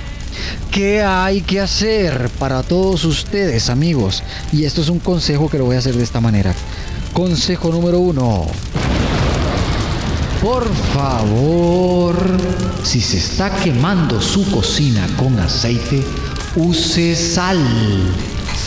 [0.71, 4.23] ¿Qué hay que hacer para todos ustedes, amigos?
[4.53, 6.55] Y esto es un consejo que lo voy a hacer de esta manera.
[7.13, 8.47] Consejo número uno.
[10.41, 12.17] Por favor,
[12.83, 16.03] si se está quemando su cocina con aceite,
[16.57, 17.59] use sal.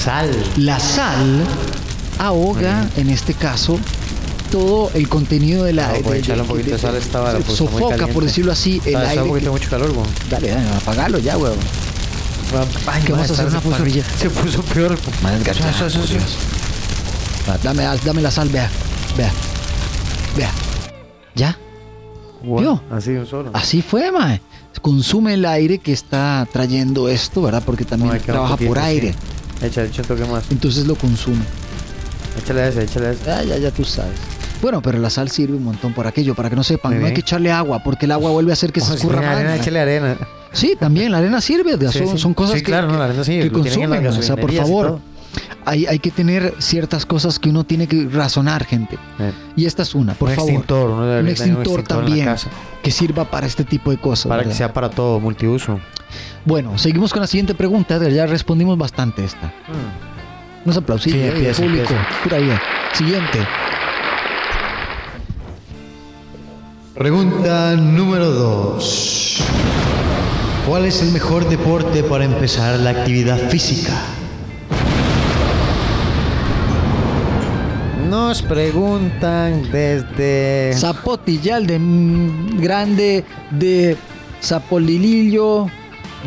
[0.04, 0.30] Sal.
[0.58, 1.43] La sal
[2.19, 3.80] ahoga, en este caso,
[4.52, 5.88] todo el contenido de la...
[5.99, 6.99] No, de- echarle un poquito de sal
[7.45, 9.21] pues, sofoca, por decirlo así, el está aire.
[9.23, 10.06] un poquito que- mucho calor, güey.
[10.30, 11.58] Dale, dale, apagalo ya, huevón.
[12.86, 13.49] Ay, ¿Qué vamos a hacer?
[13.49, 14.04] se Una parrilla.
[14.17, 14.97] Se puso peor.
[15.23, 16.17] Madre gacha, eso, eso, eso.
[17.63, 18.69] Dame, dame la sal, vea.
[19.17, 19.32] Vea.
[20.38, 20.52] Vea.
[21.36, 21.58] ¿Ya?
[22.43, 22.82] ¿Vio?
[22.91, 23.49] Así un solo.
[23.54, 24.39] Así fue, mae.
[24.82, 27.63] Consume el aire que está trayendo esto, ¿verdad?
[27.65, 29.13] Porque también trabaja por aire.
[29.13, 29.65] sí.
[29.65, 30.43] Échale, échale un toque más.
[30.52, 31.43] Entonces lo consume.
[32.38, 33.26] Échale ese, échale ese.
[33.26, 34.17] Ya, ya, ya tú sabes.
[34.62, 37.00] Bueno, pero la sal sirve un montón por aquello, para que no sepan.
[37.00, 39.00] No hay que echarle agua, porque el agua vuelve a hacer que se Ojo, si
[39.08, 39.36] escurra más.
[39.36, 40.17] arena, échale arena.
[40.54, 41.74] Sí, también la arena sirve.
[41.91, 42.17] Sí, son, sí.
[42.17, 44.08] son cosas Sí, que, claro, no, la arena que consumen.
[44.08, 45.00] O sea, por favor,
[45.65, 48.98] hay, hay que tener ciertas cosas que uno tiene que razonar, gente.
[49.19, 50.50] Eh, Y esta es una, por un favor.
[50.52, 52.50] extintor, uno un extintor en también, la casa,
[52.82, 54.28] que sirva para este tipo de cosas.
[54.30, 55.80] para que sea para todo, multiuso.
[56.46, 57.98] Bueno, seguimos con la siguiente pregunta.
[58.08, 59.52] Ya respondimos bastante esta.
[60.65, 61.82] Unos aplausillos, Sí, eh, empieza, público.
[61.93, 62.23] empieza.
[62.23, 62.62] Pura vida.
[62.93, 63.39] Siguiente.
[66.95, 69.43] Pregunta número 2.
[70.67, 73.93] ¿Cuál es el mejor deporte para empezar la actividad física?
[78.10, 80.73] Nos preguntan desde.
[80.78, 81.80] Zapotillal de
[82.58, 83.97] grande, de
[84.41, 85.67] Zapolilillo,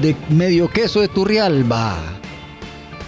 [0.03, 1.96] de medio queso de Turrialba.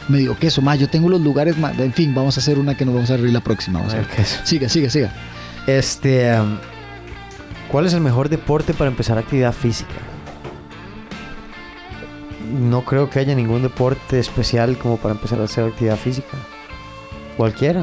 [0.08, 0.78] Medio queso, más.
[0.78, 1.78] Yo tengo los lugares más.
[1.78, 3.78] En fin, vamos a hacer una que nos vamos a reír la próxima.
[3.80, 4.06] Vamos a ver.
[4.06, 4.40] Queso.
[4.44, 5.12] Siga, siga, siga.
[5.66, 6.32] Este.
[6.40, 6.56] um,
[7.70, 9.90] ¿Cuál es el mejor deporte para empezar actividad física?
[12.50, 16.28] No creo que haya ningún deporte especial como para empezar a hacer actividad física.
[17.36, 17.82] Cualquiera.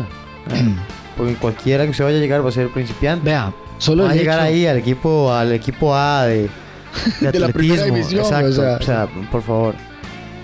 [0.52, 0.76] Eh,
[1.16, 3.26] Porque cualquiera que se vaya a llegar va a ser principiante.
[3.26, 6.50] Vea, solo Va a llegar hecho- ahí al equipo, al equipo A de,
[7.22, 7.96] de De la primera atletismo.
[8.10, 8.78] división, Exacto.
[8.80, 9.76] o sea, por favor.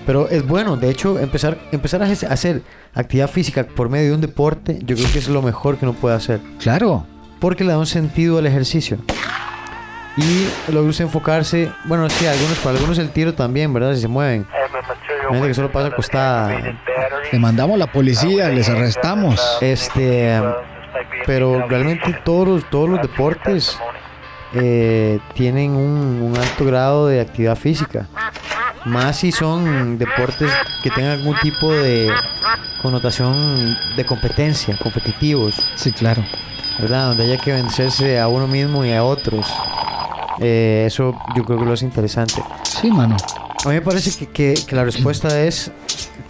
[0.06, 2.62] Pero es bueno, de hecho, empezar, empezar a hace- hacer
[2.94, 5.94] actividad física por medio de un deporte, yo creo que es lo mejor que uno
[5.94, 6.40] puede hacer.
[6.60, 7.06] Claro.
[7.40, 8.98] Porque le da un sentido al ejercicio.
[10.16, 13.94] Y logra usted enfocarse, bueno, sí, algunos, para algunos el tiro también, ¿verdad?
[13.94, 14.46] Si se mueven.
[15.30, 16.54] Gente que solo pasa acostada.
[17.32, 19.40] Le mandamos la policía, les arrestamos.
[19.62, 20.38] Este,
[21.24, 23.78] pero realmente todos los, todos los deportes
[24.54, 28.06] eh, tienen un, un alto grado de actividad física.
[28.84, 30.50] Más si son deportes
[30.82, 32.10] que tengan algún tipo de
[32.80, 36.24] connotación de competencia, competitivos, Sí, claro.
[36.80, 37.08] ¿verdad?
[37.08, 39.46] Donde haya que vencerse a uno mismo y a otros.
[40.40, 42.42] Eh, eso yo creo que lo es interesante.
[42.64, 43.16] Sí, mano.
[43.64, 45.70] A mí me parece que, que- que la respuesta es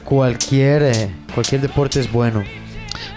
[0.05, 2.43] cualquier, eh, cualquier deporte es bueno.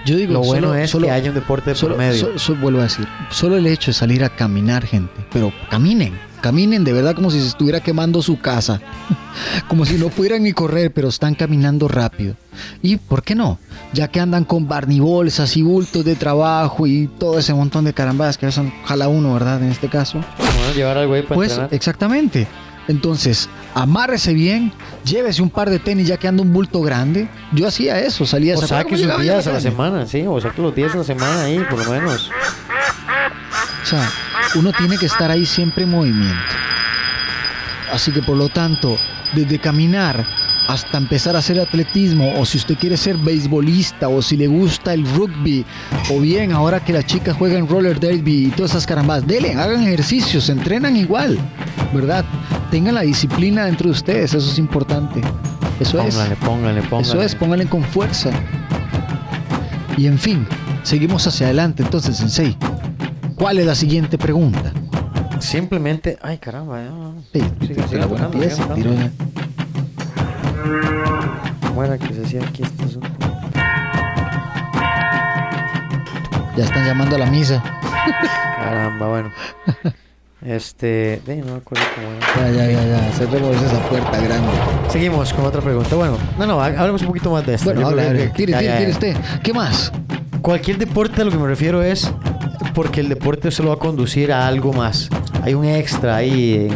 [0.06, 2.32] Yo digo, Lo bueno solo- es solo- que haya un deporte de Solo, por medio.
[2.62, 6.94] vuelvo a decir, solo el hecho de salir a caminar, gente, pero caminen, caminen de
[6.94, 8.80] verdad como si se estuviera quemando su casa,
[9.68, 12.36] como si no pudieran ni correr, pero están caminando rápido.
[12.84, 13.58] ¿Y por qué no?
[13.94, 18.38] Ya que andan con barnibolsas y bultos de trabajo y todo ese montón de carambadas
[18.38, 19.60] que veces jala uno, ¿verdad?
[19.64, 20.20] En este caso.
[20.38, 21.74] Bueno, llevar algo ahí para Pues entrenar.
[21.74, 22.48] exactamente.
[22.88, 24.72] Entonces, amárrese bien,
[25.04, 27.28] llévese un par de tenis ya que anda un bulto grande.
[27.52, 30.26] Yo hacía eso, salía O ¿se acuerdan saque cómo sus días a la semana, sí,
[30.28, 32.30] o saque los días a la semana ahí, por lo menos.
[33.84, 34.10] O sea,
[34.56, 36.56] uno tiene que estar ahí siempre en movimiento.
[37.92, 38.98] Así que por lo tanto,
[39.34, 44.36] desde caminar hasta empezar a hacer atletismo, o si usted quiere ser beisbolista, o si
[44.38, 45.66] le gusta el rugby,
[46.12, 49.84] o bien ahora que las chicas juegan roller derby y todas esas carambas, dele, hagan
[49.84, 51.38] ejercicios, entrenan igual,
[51.94, 52.26] ¿verdad?
[52.72, 55.22] Tengan la disciplina dentro de ustedes, eso es importante.
[55.80, 56.16] Eso es.
[56.16, 57.08] Póngale, póngale, póngale.
[57.08, 58.32] Eso es, pónganle con fuerza.
[59.98, 60.48] Y en fin,
[60.84, 61.84] seguimos hacia adelante.
[61.84, 62.58] Entonces, Sensei,
[63.36, 64.72] ¿cuál es la siguiente pregunta?
[65.40, 66.92] Simplemente, ay caramba, ya.
[67.34, 67.98] Sí, Siga, sí,
[71.74, 73.08] Bueno, que se hacía aquí este asunto.
[76.56, 77.62] Ya están llamando a la misa.
[78.58, 79.32] Caramba, bueno.
[80.46, 82.52] Este, de, no me acuerdo cómo era.
[82.52, 83.12] Ya, ya, ya, ya.
[83.12, 84.48] Cerremos esa puerta grande.
[84.90, 85.96] Seguimos con otra pregunta.
[85.96, 87.74] Bueno, no, no, ha- hablemos un poquito más de esto.
[87.74, 88.94] Bueno, habla, que- Tire, ya, tire, ya, tire ya.
[88.94, 89.18] usted.
[89.44, 89.92] ¿Qué más?
[90.42, 92.12] Cualquier deporte a lo que me refiero es
[92.74, 95.10] porque el deporte se lo va a conducir a algo más.
[95.44, 96.68] Hay un extra ahí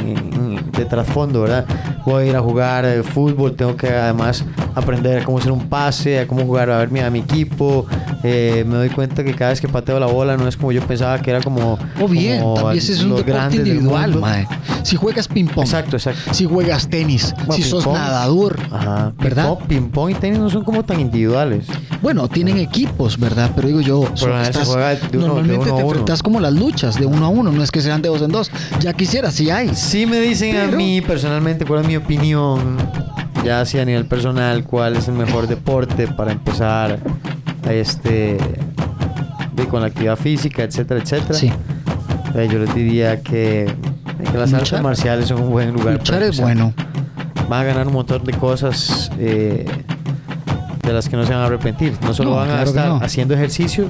[0.77, 1.65] de trasfondo, ¿verdad?
[2.05, 4.43] Voy a ir a jugar eh, fútbol, tengo que además
[4.75, 7.85] aprender a cómo hacer un pase, a cómo jugar a ver a mi equipo.
[8.21, 10.81] Eh, me doy cuenta que cada vez que pateo la bola no es como yo
[10.81, 11.79] pensaba que era como.
[12.01, 14.45] O bien, como también ese es un deporte individual, mae.
[14.83, 16.33] Si juegas ping-pong, Exacto, exacto.
[16.33, 19.13] si juegas tenis, Bueno, si sos nadador, Ajá.
[19.19, 19.57] ¿verdad?
[19.67, 21.65] Ping-pong, y tenis no son como tan individuales.
[22.01, 23.51] Bueno, tienen equipos, ¿verdad?
[23.55, 26.23] Pero digo yo, Por lo general se juega de uno- de normalmente uno te enfrentas
[26.23, 28.51] como las luchas, de uno a uno, no es que sean de dos en dos.
[28.81, 29.73] Ya quisiera, si hay.
[29.75, 32.77] Si me dicen a Pero- mí personalmente cuál es mi opinión,
[33.45, 36.99] ya sea a nivel personal, cuál es el mejor deporte para empezar
[37.73, 38.37] este
[39.53, 41.33] de, con la actividad física, etcétera, etcétera.
[41.37, 41.51] Sí,
[42.35, 43.65] Eh, yo les diría que,
[44.31, 44.83] que las artes Luchar.
[44.83, 45.93] marciales son un buen lugar.
[45.95, 46.73] luchar para es bueno.
[47.49, 49.65] Van a ganar un montón de cosas eh,
[50.83, 51.93] de las que no se van a arrepentir.
[52.03, 52.95] No solo No, van a claro que estar no.
[53.03, 53.87] haciendo ejercicio,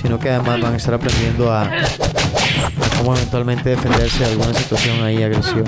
[0.00, 1.68] sino que además van a estar aprendiendo a, a
[2.98, 5.64] cómo eventualmente defenderse de alguna situación ahí agresiva.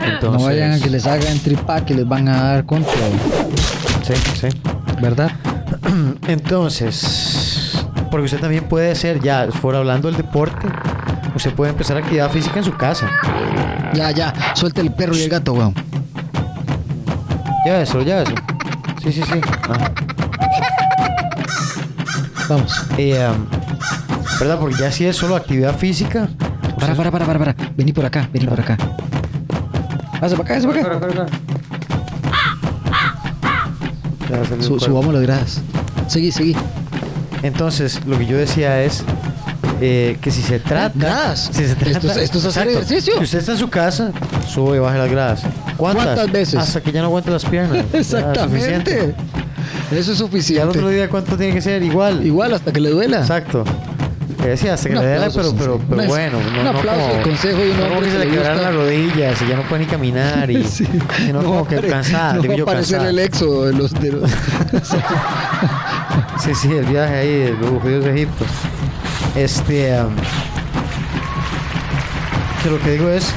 [0.00, 2.92] Entonces, no vayan a que les hagan tripa, que les van a dar contra,
[4.02, 4.48] Sí, sí.
[5.00, 5.30] ¿verdad?
[6.28, 10.66] Entonces, porque usted también puede hacer, ya fuera hablando del deporte,
[11.34, 13.08] usted puede empezar actividad física en su casa.
[13.94, 15.74] Ya, ya, suelta el perro y el gato, weón.
[17.66, 18.32] Ya eso, ya eso.
[19.02, 19.40] Sí, sí, sí.
[19.68, 19.92] Ajá.
[22.48, 22.82] Vamos.
[22.96, 23.46] Eh, um,
[24.40, 24.58] ¿Verdad?
[24.58, 26.28] Porque ya si es solo actividad física.
[26.78, 27.54] Para, para, para, para, para.
[27.76, 28.76] Vení por acá, vení por acá.
[30.20, 31.26] Pasa para acá, pasa para acá.
[34.60, 35.60] Su- subamos las gradas.
[36.08, 36.56] Seguí, seguí.
[37.42, 39.04] Entonces, lo que yo decía es
[39.80, 40.92] eh, que si se trata.
[40.98, 41.50] Gradas.
[41.52, 42.84] Si se trata, Esto es- esto es hacer Exacto.
[42.94, 43.14] ejercicio.
[43.18, 44.10] Si usted está en su casa,
[44.52, 45.42] sube y baje las gradas.
[45.76, 46.04] ¿Cuántas?
[46.04, 46.56] ¿Cuántas veces?
[46.56, 47.78] Hasta que ya no aguante las piernas.
[47.92, 47.98] Suficiente.
[47.98, 49.14] Exactamente.
[49.92, 50.64] Eso es Y al suficiente.
[50.78, 51.82] otro día, ¿cuánto tiene que ser?
[51.82, 52.26] Igual.
[52.26, 53.18] Igual hasta que le duela.
[53.20, 53.64] Exacto.
[54.42, 56.38] Que decía, hasta que Un le dé la, aplauso, pero, pero, pero Un- bueno.
[56.40, 58.62] No, un no aplauso como, al consejo de un no como que se le quebraron
[58.62, 60.50] las rodillas y ya no puede ni caminar.
[60.50, 60.86] Y, Sí.
[61.16, 62.34] Sino No como que cansada.
[62.34, 63.10] No va a aparecer cansada.
[63.10, 63.92] el éxodo de los...
[63.94, 64.30] De los...
[66.40, 68.44] Sí, sí, el viaje ahí de los judíos de Egipto.
[69.34, 69.98] Este.
[72.70, 73.32] lo que digo es.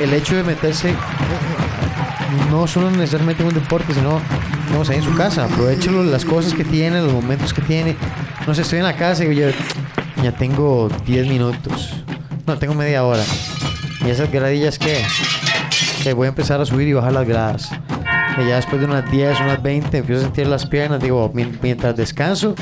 [0.00, 0.94] El hecho de meterse.
[2.50, 4.20] No solo necesariamente en un deporte, sino.
[4.70, 5.44] Vamos ahí en su casa.
[5.44, 7.96] Aprovechelo las cosas que tiene, los momentos que tiene.
[8.46, 9.36] No sé, estoy en la casa y.
[10.22, 11.94] Ya tengo 10 minutos.
[12.46, 13.22] No, tengo media hora.
[14.04, 15.04] ¿Y esas gradillas qué?
[16.02, 17.70] Que voy a empezar a subir y bajar las gradas.
[18.38, 21.00] Y ya después de unas 10, unas 20, empiezo a sentir las piernas.
[21.00, 22.54] Digo, "Mien- mientras descanso,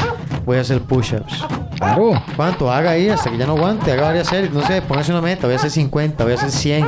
[0.46, 1.44] voy a hacer push-ups.
[1.78, 2.12] Claro.
[2.36, 2.70] ¿Cuánto?
[2.70, 3.90] Haga ahí hasta que ya no aguante.
[3.92, 4.52] Haga varias series.
[4.52, 5.46] No sé, póngase una meta.
[5.46, 6.86] Voy a hacer 50, voy a hacer 100.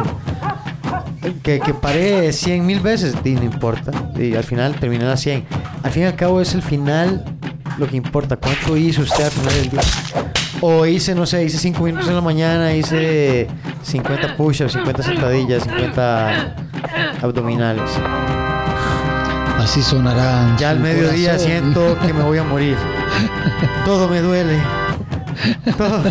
[1.43, 3.91] Que, que pare 100 mil veces, y no importa.
[4.17, 5.45] Y al final terminé las 100.
[5.83, 7.25] Al fin y al cabo es el final
[7.79, 8.37] lo que importa.
[8.37, 9.81] ¿Cuánto hizo usted al final del día?
[10.61, 13.49] O hice, no sé, hice 5 minutos en la mañana, hice
[13.83, 16.55] 50 push-ups, 50 sentadillas, 50
[17.23, 17.91] abdominales.
[19.67, 20.55] Así sonará.
[20.59, 21.49] Ya al mediodía corazón.
[21.49, 22.77] siento que me voy a morir.
[23.85, 24.61] Todo me duele.
[25.77, 26.05] Todo.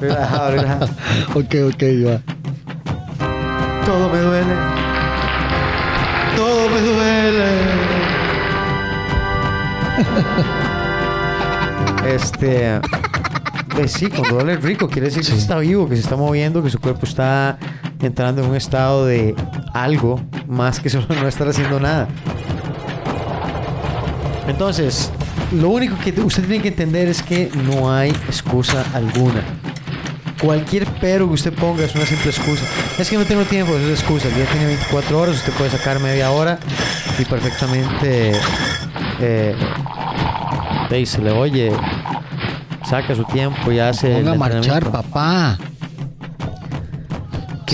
[0.00, 0.88] relajado, relajado.
[1.34, 2.20] ok, ok, va.
[3.84, 4.54] Todo me duele.
[6.36, 7.50] Todo me duele.
[12.14, 12.80] Este.
[13.74, 16.62] Pues sí, cuando duele rico, quiere decir que se está vivo, que se está moviendo,
[16.62, 17.58] que su cuerpo está
[18.00, 19.34] entrando en un estado de
[19.74, 22.08] algo más que solo no estar haciendo nada.
[24.48, 25.10] Entonces,
[25.52, 29.42] lo único que usted tiene que entender es que no hay excusa alguna.
[30.40, 32.64] Cualquier pero que usted ponga es una simple excusa.
[32.98, 34.28] Es que no tengo tiempo, eso es excusa.
[34.28, 36.58] El día tiene 24 horas, usted puede sacar media hora
[37.18, 38.32] y perfectamente
[39.20, 39.54] eh,
[41.06, 41.72] se le oye,
[42.88, 44.12] saca su tiempo y hace.
[44.12, 45.58] Ponga a marchar, papá.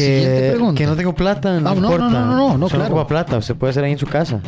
[0.01, 2.11] Que, que no tengo plata, no, Ah, no, no, importa.
[2.11, 3.07] no, no, no, no, Solo claro.
[3.07, 4.41] plata, usted puede hacer ahí en su casa.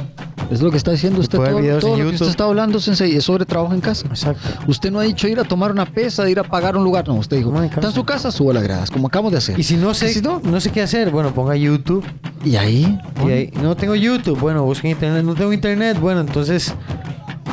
[0.50, 1.38] Es lo que está diciendo usted.
[1.38, 4.06] Todo, todo lo que usted está hablando, Sensei, es sobre trabajo en casa.
[4.08, 4.40] Exacto.
[4.66, 7.08] Usted no ha dicho ir a tomar una pesa, ir a pagar un lugar.
[7.08, 9.58] No, usted dijo, No, está en su casa, suba las gradas, como acabamos de hacer.
[9.58, 10.40] Y si no sé, si no?
[10.44, 12.04] no sé qué hacer, bueno, ponga YouTube.
[12.44, 16.74] Y ahí, Y ahí, no tengo YouTube, bueno, busque internet, no tengo internet, bueno, entonces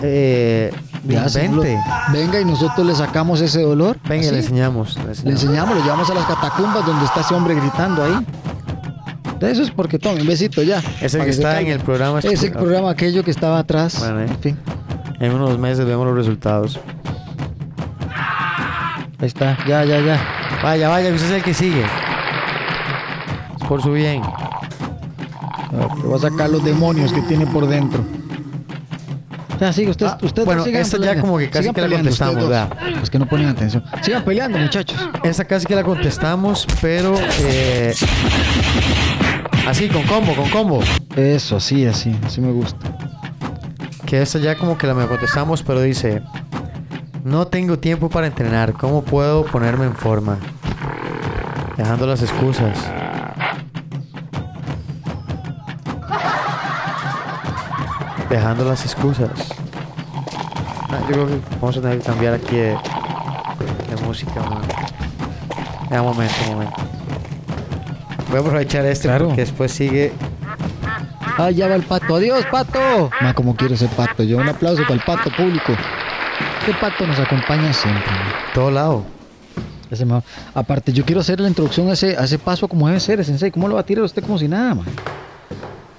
[0.02, 0.72] eh,
[1.06, 1.26] ya,
[2.12, 3.98] venga y nosotros le sacamos ese dolor.
[4.08, 4.32] Venga, así.
[4.32, 4.96] le enseñamos.
[4.98, 5.44] le Le enseñamos.
[5.44, 8.26] enseñamos, lo llevamos a las catacumbas donde está ese hombre gritando ahí.
[9.42, 10.82] Eso es porque tome un besito ya.
[11.02, 12.20] Es el que está en el programa.
[12.20, 13.98] Es el programa aquello que estaba atrás.
[14.00, 14.26] Bueno, eh.
[14.30, 14.58] En fin,
[15.20, 16.80] En unos meses vemos los resultados.
[19.20, 19.58] ahí está.
[19.68, 20.20] Ya, ya, ya.
[20.62, 21.84] Vaya, vaya, usted es el que sigue.
[23.62, 24.22] Es por su bien.
[24.24, 28.04] A ver, voy a sacar los demonios que tiene por dentro.
[29.60, 31.22] Ya, sigue, usted, Ah, usted bueno, esta ya peleando.
[31.22, 32.68] como que casi Sigan que la contestamos, dos.
[33.00, 33.84] Los que no ponen atención.
[34.02, 34.98] Sigan peleando, muchachos.
[35.24, 37.94] Esta casi que la contestamos, pero eh,
[39.68, 40.80] así, con combo, con combo.
[41.16, 42.78] Eso, así, así, así me gusta.
[44.06, 46.22] Que esta ya como que la me contestamos, pero dice,
[47.24, 50.38] no tengo tiempo para entrenar, ¿cómo puedo ponerme en forma?
[51.78, 52.78] Dejando las excusas.
[58.30, 59.30] Dejando las excusas.
[60.92, 64.42] Ah, yo creo que vamos a tener que cambiar aquí de, de música.
[64.42, 64.62] man.
[65.90, 66.76] Ya, un momento, un momento.
[68.30, 69.28] Voy a aprovechar este Claro.
[69.28, 70.14] porque después sigue
[71.38, 72.16] Ah, ya va el pato.
[72.16, 73.10] Adiós, pato.
[73.22, 74.24] Ma, como quiero ese pato.
[74.24, 75.72] Yo un aplauso para el pato público.
[76.60, 78.12] Este pato nos acompaña siempre.
[78.12, 78.54] ma.
[78.54, 79.04] todo lado.
[79.90, 80.06] Ese
[80.54, 83.50] Aparte, yo quiero hacer la introducción a ese, a ese paso como debe ser, sensei.
[83.52, 84.86] ¿Cómo lo va a tirar usted como si nada, man?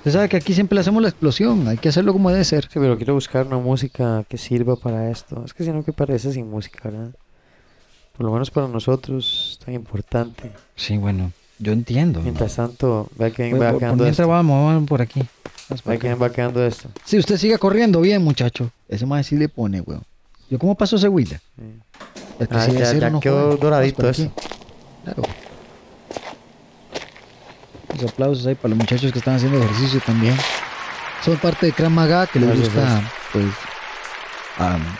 [0.01, 1.69] Usted sabe que aquí siempre le hacemos la explosión.
[1.69, 2.65] Hay que hacerlo como debe ser.
[2.65, 5.43] Sí, pero quiero buscar una música que sirva para esto.
[5.45, 7.11] Es que si no, que parece sin música, ¿verdad?
[8.17, 10.53] Por lo menos para nosotros es tan importante.
[10.75, 12.21] Sí, bueno, yo entiendo.
[12.23, 14.29] Mientras tanto, vea que Por- va por- por quedando mientras esto.
[14.31, 15.21] vamos, vamos por aquí.
[15.69, 16.89] Vamos por Vea que va quedando esto.
[17.05, 18.71] Sí, usted siga corriendo bien, muchacho.
[18.89, 20.03] Ese más sí le pone, weón.
[20.49, 21.39] ¿Yo cómo paso ese huila?
[21.57, 21.65] Sí.
[22.41, 24.33] Es que Ah, si ya- ya no quedó doradito por eso.
[25.05, 25.23] Claro.
[28.09, 30.37] Aplausos ahí para los muchachos que están haciendo ejercicio también.
[31.25, 33.47] Son parte de Krav Maga que les Gracias, gusta, pues,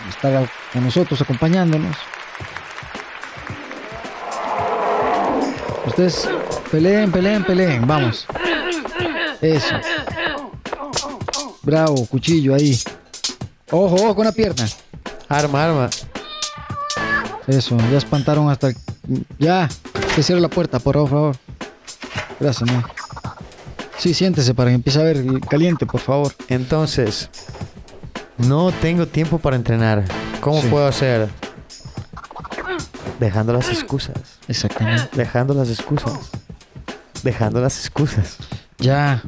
[0.09, 1.97] estar con nosotros acompañándonos.
[5.87, 6.29] Ustedes
[6.71, 7.87] peleen, peleen, peleen.
[7.87, 8.27] Vamos.
[9.41, 9.75] Eso.
[11.63, 12.79] Bravo, cuchillo ahí.
[13.71, 14.67] Ojo, ojo con la pierna.
[15.29, 15.91] Arma, arma.
[17.47, 18.73] Eso, ya espantaron hasta...
[19.39, 19.69] Ya,
[20.15, 21.37] que cierre la puerta, por favor.
[22.41, 22.85] Gracias, man.
[23.99, 26.33] Sí, siéntese para que empiece a ver caliente, por favor.
[26.49, 27.29] Entonces,
[28.39, 30.05] no tengo tiempo para entrenar.
[30.41, 30.69] ¿Cómo Sí.
[30.69, 31.29] puedo hacer?
[33.19, 34.15] Dejando las excusas.
[34.49, 35.09] Exactamente.
[35.15, 36.13] Dejando las excusas.
[37.23, 38.37] Dejando las excusas.
[38.79, 39.23] Ya,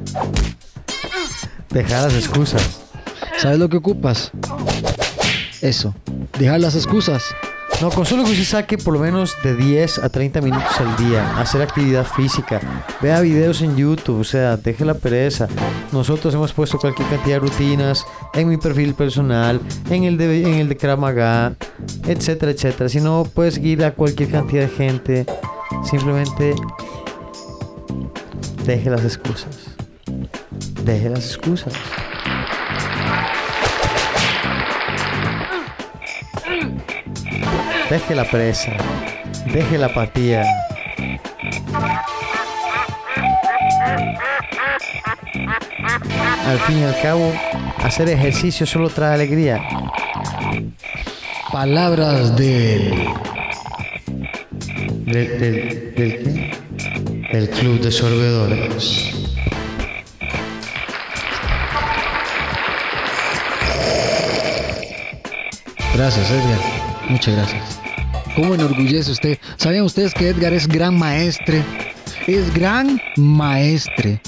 [1.69, 2.81] Dejar las excusas.
[3.39, 4.31] ¿sabes lo que ocupas?
[5.61, 5.93] Eso,
[6.37, 7.23] dejar las excusas.
[7.81, 10.95] No, con solo que usted saque por lo menos de 10 a 30 minutos al
[10.95, 12.61] día, hacer actividad física,
[13.01, 15.47] vea videos en YouTube, o sea, deje la pereza.
[15.91, 19.59] Nosotros hemos puesto cualquier cantidad de rutinas en mi perfil personal,
[19.89, 21.55] en el de, en el de Krav Maga,
[22.07, 22.89] etcétera, etcétera.
[22.89, 25.25] Si no, puedes seguir a cualquier cantidad de gente.
[25.83, 26.55] Simplemente
[28.65, 29.75] deje las excusas.
[30.85, 31.73] Deje las excusas.
[37.93, 38.71] Deje la presa.
[39.53, 40.43] Deje la apatía.
[46.47, 47.31] Al fin y al cabo,
[47.83, 49.63] hacer ejercicio solo trae alegría.
[51.51, 53.09] Palabras del...
[55.05, 56.51] Del, del, del?
[57.31, 59.13] Del club de sorbedores.
[65.93, 66.59] Gracias, Edgar.
[67.07, 67.72] Muchas gracias.
[68.35, 69.37] ¿Cómo enorgullece usted?
[69.57, 71.63] ¿Sabían ustedes que Edgar es gran maestre?
[72.27, 74.21] Es gran maestre.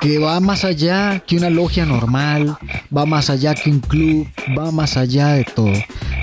[0.00, 2.56] Que va más allá que una logia normal,
[2.96, 5.72] va más allá que un club, va más allá de todo.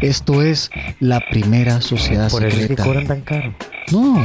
[0.02, 2.84] Esto es la primera sociedad Por eso es que secreta.
[2.84, 3.54] cobran tan caro.
[3.92, 4.24] No,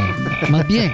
[0.49, 0.93] más bien,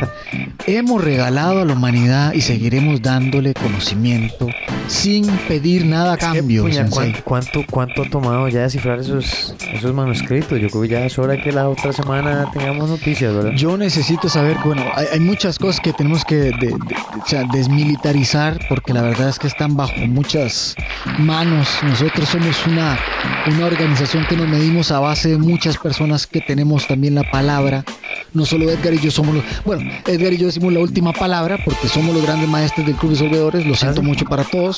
[0.67, 4.49] hemos regalado a la humanidad y seguiremos dándole conocimiento
[4.89, 6.63] sin pedir nada a que, cambio.
[6.63, 6.87] puña.
[6.89, 10.59] ¿cuánto, cuánto, cuánto ha tomado ya descifrar esos, esos manuscritos?
[10.61, 13.53] Yo creo que ya es hora que la otra semana tengamos noticias, ¿verdad?
[13.57, 17.27] Yo necesito saber, bueno, hay, hay muchas cosas que tenemos que de- de- de- o
[17.27, 20.75] sea, desmilitarizar porque la verdad es que están bajo muchas
[21.19, 21.69] manos.
[21.83, 22.99] Nosotros somos una,
[23.47, 27.85] una organización que nos medimos a base de muchas personas que tenemos también la palabra.
[28.33, 29.45] No solo Edgar y yo somos los...
[29.65, 33.13] Bueno, Edgar y yo decimos la última palabra porque somos los grandes maestros del Club
[33.13, 33.67] de Solvedores.
[33.67, 34.76] Lo siento ¿Ah, mucho para todos.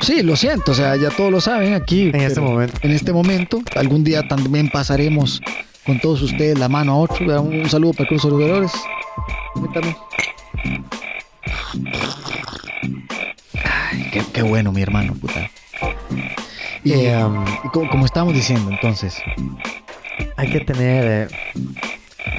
[0.00, 2.08] Sí, lo siento, o sea, ya todos lo saben aquí.
[2.12, 2.78] En este momento.
[2.82, 3.60] En este momento.
[3.74, 5.40] Algún día también pasaremos
[5.84, 7.42] con todos ustedes la mano a otro.
[7.42, 8.72] Un, un saludo para de Solvedores.
[9.54, 9.96] Permítame.
[13.64, 15.50] Ay, qué, qué bueno, mi hermano, puta.
[16.84, 19.20] Y, Eh, um, y como, como estábamos diciendo, entonces,
[20.36, 21.28] hay que tener.
[21.30, 21.36] eh,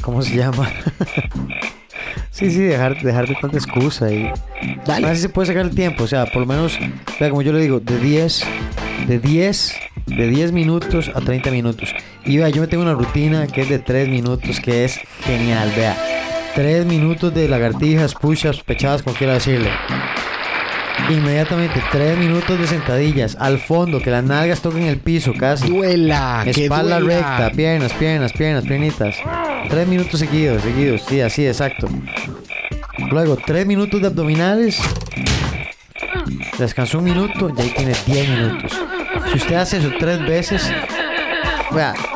[0.01, 0.71] ¿Cómo se llama?
[2.31, 4.31] Sí, sí, dejar, dejar de tanta excusa y.
[4.85, 5.07] dale.
[5.07, 6.77] Así se puede sacar el tiempo, o sea, por lo menos,
[7.19, 8.43] vea, como yo le digo, de 10,
[9.07, 11.93] de 10, de 10 minutos a 30 minutos.
[12.25, 15.71] Y vea, yo me tengo una rutina que es de 3 minutos, que es genial,
[15.75, 15.97] vea.
[16.55, 19.69] 3 minutos de lagartijas, push-ups, pechadas, como quiera decirle.
[21.09, 25.69] Inmediatamente, tres minutos de sentadillas al fondo, que las nalgas toquen el piso casi.
[25.69, 27.37] Duela, Espalda duela.
[27.37, 29.15] recta, piernas, piernas, piernas, piernitas.
[29.69, 31.87] Tres minutos seguidos, seguidos, sí, así, exacto.
[33.09, 34.79] Luego, tres minutos de abdominales.
[36.57, 38.71] Descansó un minuto y ahí tiene 10 minutos.
[39.31, 40.69] Si usted hace eso tres veces,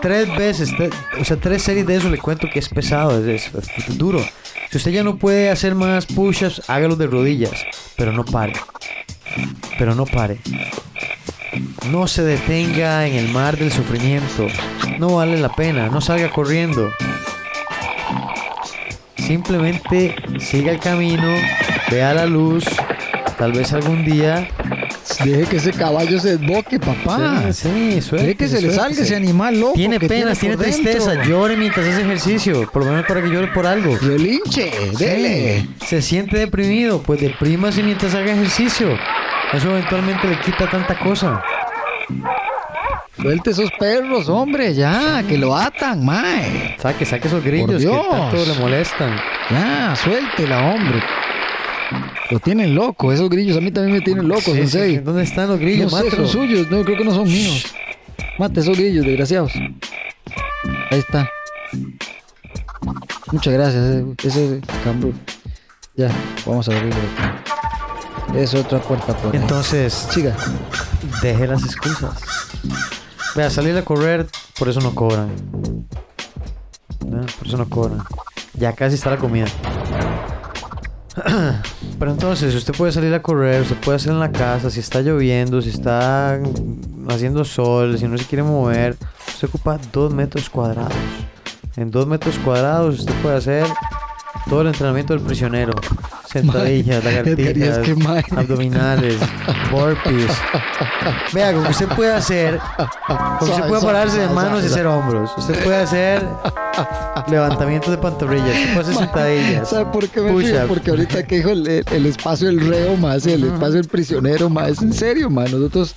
[0.01, 0.71] tres veces,
[1.19, 4.23] o sea, tres series de eso le cuento que es pesado, es, es- es duro.
[4.69, 7.65] Si usted ya no puede hacer más push-ups, hágalo de rodillas,
[7.97, 8.53] pero no pare.
[9.77, 10.37] Pero no pare.
[11.89, 14.47] No se detenga en el mar del sufrimiento.
[14.97, 15.87] No vale la pena.
[15.89, 16.89] No salga corriendo.
[19.17, 21.27] Simplemente siga el camino,
[21.89, 22.63] vea la luz.
[23.37, 24.47] Tal vez algún día.
[25.23, 27.51] Deje que ese caballo se desboque, papá.
[27.51, 29.73] sí, sí, suerte, Deje que se le salga ese animal loco.
[29.73, 31.11] Tiene penas, tiene tristeza.
[31.11, 31.29] dentro.
[31.29, 32.69] Llore mientras hace ejercicio.
[32.71, 33.97] Por lo menos para que llore por algo.
[34.01, 35.67] Relinche, dele.
[35.79, 35.85] Sí.
[35.87, 37.01] Se siente deprimido.
[37.01, 38.97] Pues deprímase mientras haga ejercicio.
[39.53, 41.43] Eso eventualmente le quita tanta cosa.
[43.21, 46.75] Suelte esos perros, hombre, ya, que lo atan, mae.
[46.81, 49.15] Saque, saque esos grillos que tanto le molestan.
[49.51, 51.03] Ya, suéltela, hombre.
[52.29, 54.97] Lo tienen loco, esos grillos a mí también me tienen loco, Sí, sensei.
[54.99, 55.91] ¿Dónde están los No grillos?
[55.91, 56.31] sé, Mátelos.
[56.31, 57.65] son suyos, no, creo que no son míos.
[58.39, 59.51] Mate esos grillos, desgraciados.
[60.89, 61.29] Ahí está.
[63.31, 65.13] Muchas gracias, eh, ese cambio.
[65.95, 66.09] Ya,
[66.45, 66.99] vamos a abrirlo.
[68.35, 69.41] Es otra puerta por ahí.
[69.41, 70.35] Entonces, Siga.
[71.21, 72.21] deje las excusas.
[73.35, 74.27] Vea, salir a correr,
[74.57, 75.29] por eso no cobran.
[77.05, 77.25] ¿Ve?
[77.37, 77.99] Por eso no cobran.
[78.53, 79.47] Ya casi está la comida.
[81.99, 85.01] Pero entonces, usted puede salir a correr, usted puede hacer en la casa, si está
[85.01, 86.39] lloviendo, si está
[87.09, 88.95] haciendo sol, si no se quiere mover,
[89.27, 90.93] usted ocupa dos metros cuadrados.
[91.75, 93.65] En dos metros cuadrados usted puede hacer
[94.49, 95.73] todo el entrenamiento del prisionero.
[96.25, 97.79] Sentadillas, lagartijas,
[98.31, 99.17] abdominales,
[99.71, 100.31] burpees.
[101.33, 102.59] Vea, que usted puede hacer,
[103.39, 105.31] que usted puede pararse de manos y hacer hombros.
[105.37, 106.25] Usted puede hacer
[107.27, 109.69] levantamientos de pantorrillas, hacer sentadillas.
[109.69, 110.67] ¿Sabe por qué me río?
[110.67, 114.69] Porque ahorita que dijo el, el espacio del reo más, el espacio del prisionero más,
[114.69, 115.51] es en serio, más.
[115.51, 115.95] Nosotros,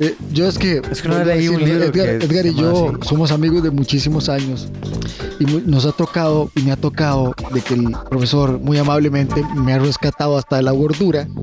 [0.00, 0.82] eh, yo es que.
[0.90, 3.08] Es que a leí un libro Edgar, y yo así.
[3.08, 4.68] somos amigos de muchísimos años
[5.38, 9.72] y nos ha tocado y me ha tocado de que el profesor muy amablemente me
[9.72, 11.26] ha rescatado hasta de la gordura.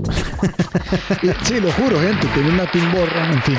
[1.23, 3.57] Y, sí, lo juro, gente, tiene una timborra, en fin.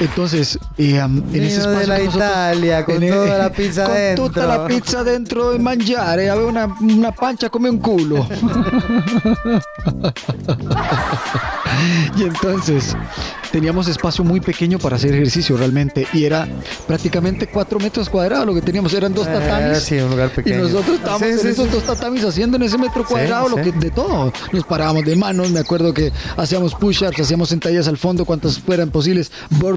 [0.00, 3.94] Entonces, eh, en ese Vino de espacio la nosotros- Italia, con toda la pizza con
[3.94, 4.30] dentro.
[4.30, 8.26] toda la pizza dentro de mangiare, había una, una pancha come un culo.
[12.16, 12.96] y entonces
[13.50, 16.46] teníamos espacio muy pequeño para hacer ejercicio realmente y era
[16.88, 20.36] prácticamente cuatro metros cuadrados lo que teníamos eran dos Eh, tatamis sí, un lugar y
[20.36, 20.62] pequeño.
[20.64, 23.70] nosotros estábamos Sí, en sí, esos dos tatamis haciendo en ese metro cuadrado lo que
[23.72, 24.32] de todo.
[24.52, 28.90] Nos parábamos de manos, me acuerdo que hacíamos push-ups, hacíamos sentadillas al fondo, cuantas fueran
[28.90, 29.30] posibles,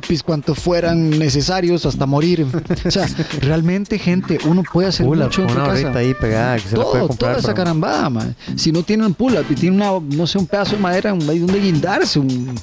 [0.07, 2.45] burpees, cuantos fueran necesarios, hasta morir.
[2.85, 3.07] O sea,
[3.41, 5.97] realmente, gente, uno puede hacer mucho en una casa.
[5.97, 7.31] ahí pegada que se la puede Todo, comprar.
[7.31, 8.35] toda esa para- carambada, man.
[8.55, 11.39] Si no tienen un pull-up y tienen una, no sé, un pedazo de madera ahí
[11.39, 12.55] donde guindarse, un-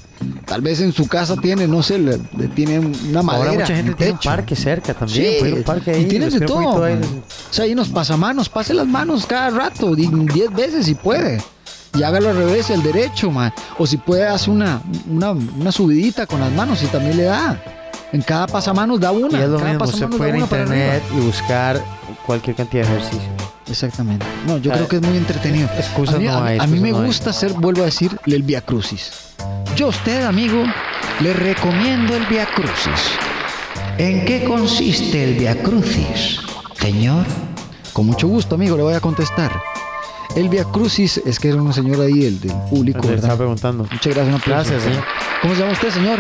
[0.47, 3.51] tal vez en su casa tiene, no sé, le, le tienen una madera.
[3.51, 5.35] Ahora mucha gente en tiene un parque cerca también.
[5.45, 6.03] Sí, un parque ahí.
[6.11, 6.85] y de un todo.
[6.85, 6.95] ahí.
[6.95, 10.95] O sea, ahí nos pasa manos, pase las manos cada rato, di- 10 veces si
[10.95, 11.43] puede.
[11.95, 13.53] Y hágalo al revés, el derecho, man.
[13.79, 17.57] O si puede, hace una, una, una subidita con las manos y también le da.
[18.13, 19.39] En cada pasamanos da una.
[19.39, 21.81] Y es lo cada mismo, pasamanos puede para internet y buscar
[22.27, 23.29] cualquier cantidad de ejercicio.
[23.69, 24.27] Exactamente.
[24.47, 25.69] No, yo Ah, creo que es muy entretenido.
[25.79, 27.07] excusas a mí, no a mí- a mí me no hay.
[27.07, 29.11] gusta hacer, vuelvo a decir, el Via Crucis.
[29.77, 30.65] Yo a usted, amigo,
[31.21, 33.11] le recomiendo el Via Crucis.
[33.99, 36.39] ¿En qué consiste el Via Crucis,
[36.81, 37.25] señor?
[37.93, 39.53] Con mucho gusto, amigo, le voy a contestar.
[40.37, 43.17] El Via Crucis es que era un señor ahí, el del público, Le ¿verdad?
[43.25, 43.85] estaba preguntando.
[43.85, 44.71] Muchas gracias, un aplauso.
[44.71, 45.05] Gracias, señor.
[45.43, 46.19] ¿Cómo se llama usted, señor?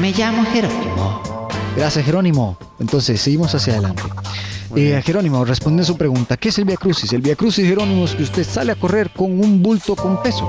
[0.00, 1.48] Me llamo Jerónimo.
[1.76, 2.56] Gracias, Jerónimo.
[2.80, 4.02] Entonces, seguimos hacia adelante.
[4.74, 6.36] Eh, Jerónimo, responde a su pregunta.
[6.38, 7.12] ¿Qué es el Via Crucis?
[7.12, 10.48] El Via Crucis, Jerónimo, es que usted sale a correr con un bulto con peso.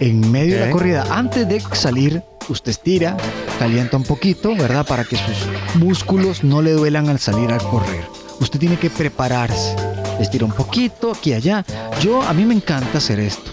[0.00, 3.16] En medio de la corrida, antes de salir, usted estira,
[3.58, 4.86] calienta un poquito, ¿verdad?
[4.86, 8.04] Para que sus músculos no le duelan al salir a correr.
[8.40, 9.74] Usted tiene que prepararse.
[10.20, 11.64] Estira un poquito, aquí y allá.
[12.00, 13.50] Yo, a mí me encanta hacer esto.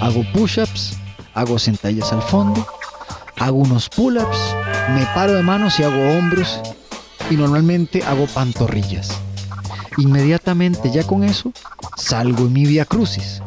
[0.00, 0.96] Hago push-ups,
[1.34, 2.66] hago sentadillas al fondo,
[3.38, 4.54] hago unos pull-ups,
[4.94, 6.60] me paro de manos y hago hombros
[7.30, 9.10] y normalmente hago pantorrillas.
[9.98, 11.52] Inmediatamente ya con eso
[11.96, 13.40] salgo en mi via crucis.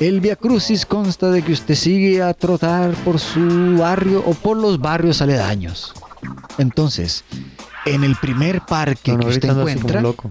[0.00, 4.56] El via crucis consta de que usted sigue a trotar por su barrio o por
[4.56, 5.92] los barrios aledaños.
[6.58, 7.24] Entonces,
[7.84, 10.30] en el primer parque No, no, que usted encuentra, loco.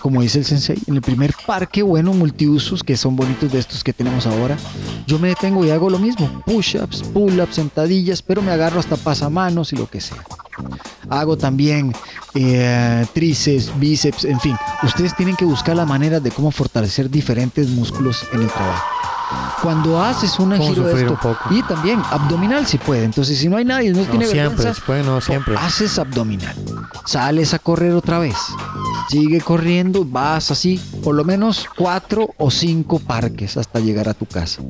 [0.00, 3.84] Como dice el sensei, en el primer parque bueno multiusos que son bonitos de estos
[3.84, 4.56] que tenemos ahora,
[5.06, 9.72] yo me detengo y hago lo mismo, push-ups, pull-ups, sentadillas, pero me agarro hasta pasamanos
[9.72, 10.22] y lo que sea.
[11.08, 11.92] Hago también
[12.34, 14.56] eh, bíceps, en fin.
[14.82, 18.84] Ustedes tienen que buscar la manera de cómo fortalecer diferentes músculos en el trabajo.
[19.62, 21.54] Cuando haces una giro de esto, un poco.
[21.54, 23.04] y también abdominal si puede.
[23.04, 25.54] Entonces, si no hay nadie, no, No tiene siempre, vergüenza, después no siempre.
[25.56, 26.54] haces abdominal.
[27.06, 28.36] Sales a correr otra vez.
[29.08, 34.26] Sigue corriendo, vas así, por lo menos cuatro o cinco parques hasta llegar a tu
[34.26, 34.62] casa.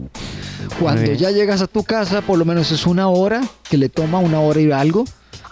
[0.80, 4.18] Cuando ya llegas a tu casa, por lo menos es una hora, que le toma
[4.18, 5.04] una hora y algo,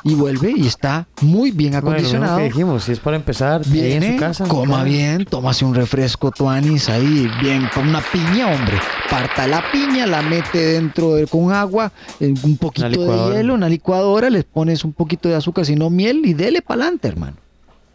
[0.05, 2.38] y vuelve y está muy bien Bueno, acondicionado.
[2.38, 4.44] que dijimos, si es para empezar, ahí en Viene, su casa.
[4.48, 8.78] coma bien, tómase un refresco tuanis ahí, bien, con una piña, hombre.
[9.11, 14.30] Parta la piña, la mete dentro de- con agua, un poquito de hielo, una licuadora,
[14.30, 17.36] le pones un poquito de azúcar, si no miel, y dele para adelante, hermano.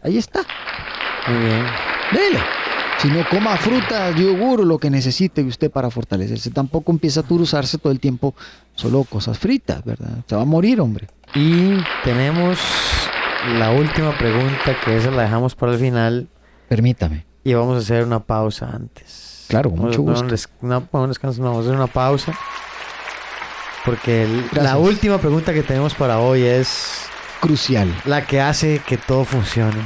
[0.02, 0.40] Ahí está,
[1.26, 1.64] Muy bien.
[2.12, 2.40] dele.
[2.98, 6.50] Si no coma fruta, yogur, lo que necesite usted para fortalecerse.
[6.50, 8.34] Tampoco empieza a turuzarse todo el tiempo
[8.74, 10.18] solo cosas fritas, ¿verdad?
[10.26, 11.06] Se va a morir, hombre.
[11.34, 12.58] Y tenemos
[13.58, 16.28] la última pregunta, que esa la dejamos para el final.
[16.68, 17.26] Permítame.
[17.44, 19.44] Y vamos a hacer una pausa antes.
[19.48, 20.26] Claro, con mucho gusto.
[20.26, 22.32] descanso, no, vamos a hacer una pausa.
[23.84, 27.04] Porque el- la última pregunta que tenemos para hoy es
[27.40, 27.94] Crucial.
[28.04, 29.80] la que hace que todo funcione.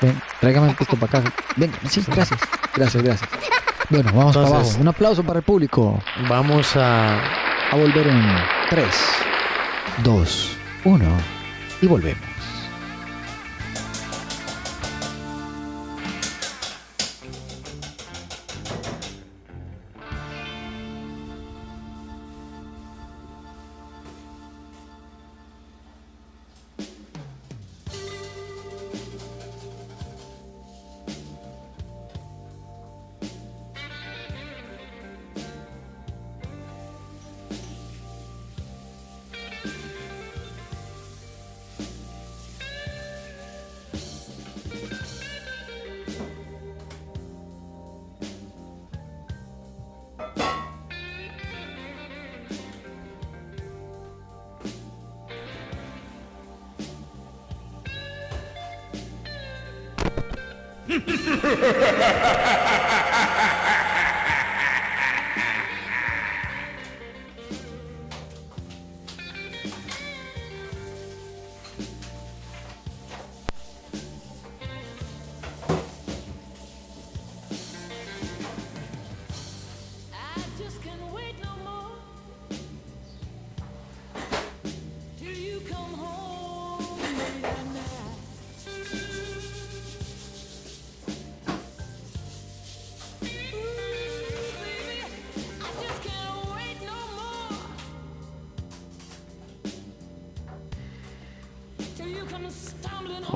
[0.00, 1.32] Ven, tráigame esto para acá.
[1.56, 2.40] Venga, sí, gracias.
[2.74, 3.30] Gracias, gracias.
[3.90, 4.82] Bueno, vamos para Entonces- abajo.
[4.82, 6.02] Un aplauso para el público.
[6.28, 7.18] Vamos a
[7.70, 8.22] A volver en
[8.70, 8.86] 3,
[10.04, 11.04] 2, 1
[11.82, 12.27] y volvemos.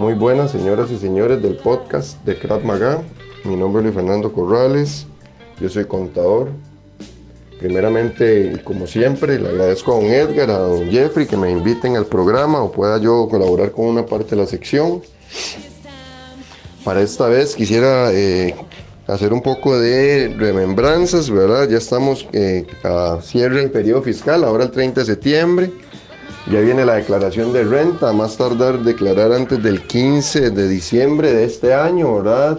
[0.03, 3.01] Muy buenas señoras y señores del podcast de Krav Maga.
[3.45, 5.07] Mi nombre es Luis Fernando Corrales,
[5.61, 6.49] yo soy contador.
[7.61, 12.07] Primeramente, como siempre, le agradezco a don Edgar, a don Jeffrey que me inviten al
[12.07, 15.03] programa o pueda yo colaborar con una parte de la sección.
[16.83, 18.57] Para esta vez quisiera eh,
[19.07, 21.69] hacer un poco de remembranzas, ¿verdad?
[21.69, 25.71] Ya estamos eh, a cierre del periodo fiscal, ahora el 30 de septiembre.
[26.51, 31.45] Ya viene la declaración de renta, más tardar declarar antes del 15 de diciembre de
[31.45, 32.59] este año, ¿verdad?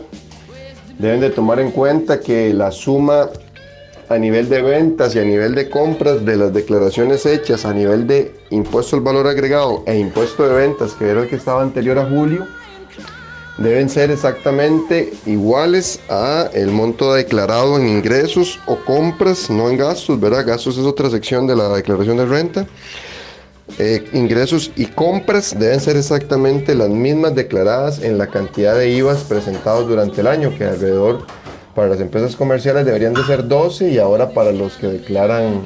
[0.97, 3.29] Deben de tomar en cuenta que la suma
[4.07, 8.07] a nivel de ventas y a nivel de compras de las declaraciones hechas a nivel
[8.07, 11.99] de impuesto al valor agregado e impuesto de ventas, que era el que estaba anterior
[11.99, 12.47] a julio,
[13.57, 20.19] deben ser exactamente iguales a el monto declarado en ingresos o compras, no en gastos,
[20.19, 20.45] ¿verdad?
[20.45, 22.65] Gastos es otra sección de la declaración de renta.
[23.79, 29.23] Eh, ingresos y compras deben ser exactamente las mismas declaradas en la cantidad de IVAs
[29.23, 31.25] presentados durante el año, que alrededor
[31.73, 35.63] para las empresas comerciales deberían de ser 12 y ahora para los que declaran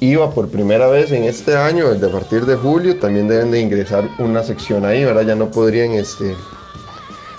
[0.00, 3.60] IVA por primera vez en este año, desde a partir de julio, también deben de
[3.60, 5.22] ingresar una sección ahí, ¿verdad?
[5.22, 6.34] Ya no podrían este,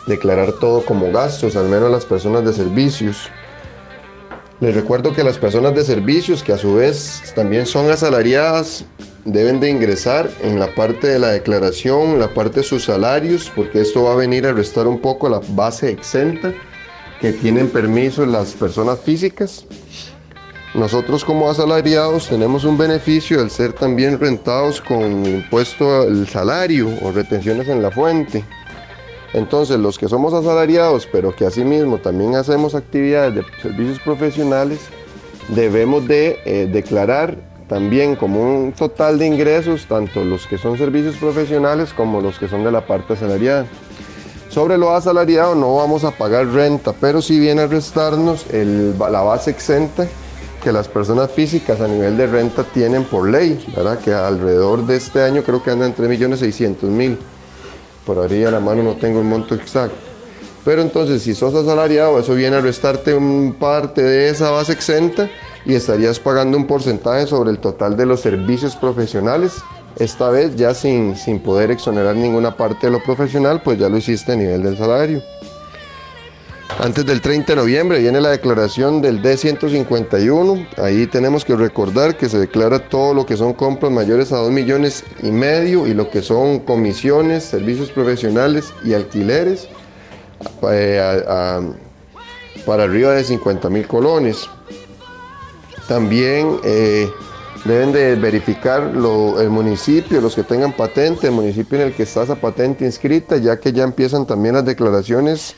[0.07, 3.29] declarar todo como gastos, al menos las personas de servicios.
[4.59, 8.85] Les recuerdo que las personas de servicios, que a su vez también son asalariadas,
[9.25, 13.81] deben de ingresar en la parte de la declaración, la parte de sus salarios, porque
[13.81, 16.53] esto va a venir a restar un poco la base exenta
[17.19, 19.65] que tienen permiso las personas físicas.
[20.73, 27.11] Nosotros como asalariados tenemos un beneficio al ser también rentados con impuesto al salario o
[27.11, 28.43] retenciones en la fuente.
[29.33, 34.79] Entonces, los que somos asalariados, pero que asimismo también hacemos actividades de servicios profesionales,
[35.49, 41.15] debemos de eh, declarar también como un total de ingresos, tanto los que son servicios
[41.15, 43.65] profesionales como los que son de la parte asalariada.
[44.49, 49.49] Sobre lo asalariado no vamos a pagar renta, pero sí viene a restarnos la base
[49.49, 50.07] exenta
[50.63, 53.97] que las personas físicas a nivel de renta tienen por ley, ¿verdad?
[53.99, 57.17] Que alrededor de este año creo que anda en 3.600.000.
[58.05, 59.95] Por ahí a la mano no tengo el monto exacto.
[60.65, 65.29] Pero entonces, si sos asalariado, eso viene a restarte un parte de esa base exenta
[65.65, 69.55] y estarías pagando un porcentaje sobre el total de los servicios profesionales.
[69.97, 73.97] Esta vez ya sin, sin poder exonerar ninguna parte de lo profesional, pues ya lo
[73.97, 75.21] hiciste a nivel del salario.
[76.83, 80.67] Antes del 30 de noviembre viene la declaración del D151.
[80.79, 84.51] Ahí tenemos que recordar que se declara todo lo que son compras mayores a 2
[84.51, 89.69] millones y medio y lo que son comisiones, servicios profesionales y alquileres
[90.69, 91.21] eh,
[92.65, 94.49] para arriba de 50 mil colones.
[95.87, 97.09] También eh,
[97.63, 102.23] deben de verificar el municipio, los que tengan patente, el municipio en el que está
[102.23, 105.55] esa patente inscrita, ya que ya empiezan también las declaraciones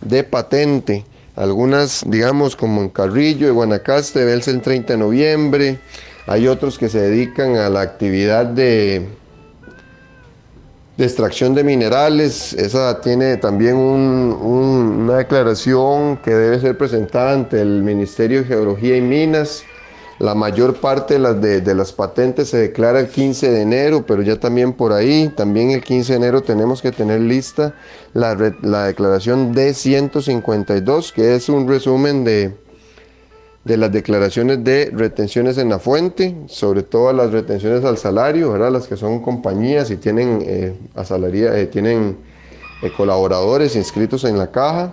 [0.00, 1.04] de patente.
[1.36, 5.78] Algunas, digamos, como en Carrillo, de Guanacaste, el 30 de noviembre.
[6.26, 9.08] Hay otros que se dedican a la actividad de,
[10.98, 12.52] extracción de minerales.
[12.52, 18.46] Esa tiene también un- un- una declaración que debe ser presentada ante el Ministerio de
[18.48, 19.64] Geología y Minas.
[20.20, 24.74] La mayor parte de las, patentes se declara el 15 de enero, pero ya también
[24.74, 27.74] por ahí, también el 15 de enero tenemos que tener lista
[28.12, 32.54] la, la declaración D152, que es un resumen de,
[33.64, 38.72] de las declaraciones de retenciones en la fuente, sobre todo las retenciones al salario, ¿verdad?
[38.72, 42.18] las que son compañías y tienen, eh, asalaria- eh, tienen
[42.82, 44.92] eh, colaboradores inscritos en la caja.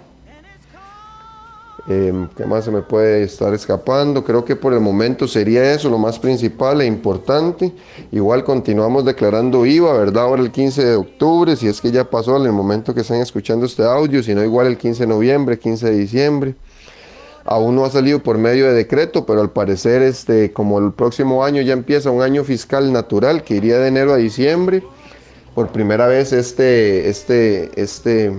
[1.90, 4.26] Em, ¿Qué más se me puede estar escapando?
[4.26, 7.72] Creo que por el momento sería eso lo más principal e importante.
[8.12, 10.24] Igual continuamos declarando IVA, ¿verdad?
[10.24, 13.22] Ahora el 15 de octubre, si es que ya pasó en el momento que están
[13.22, 16.56] escuchando este audio, si no igual el 15 de noviembre, 15 de diciembre.
[17.46, 21.46] Aún no ha salido por medio de decreto, pero al parecer este, como el próximo
[21.46, 24.84] año ya empieza un año fiscal natural que iría de enero a diciembre,
[25.56, 28.34] por primera vez este, este, este,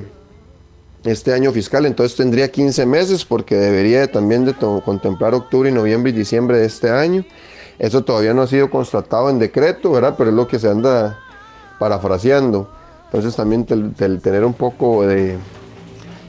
[1.05, 4.53] este año fiscal, entonces tendría 15 meses porque debería de también
[4.85, 7.25] contemplar octubre, noviembre y diciembre de este año.
[7.79, 10.15] Eso todavía no ha sido constatado en decreto, ¿verdad?
[10.19, 11.19] Pero es lo que se anda
[11.79, 12.69] parafraseando.
[13.05, 15.39] Entonces también tener un poco de,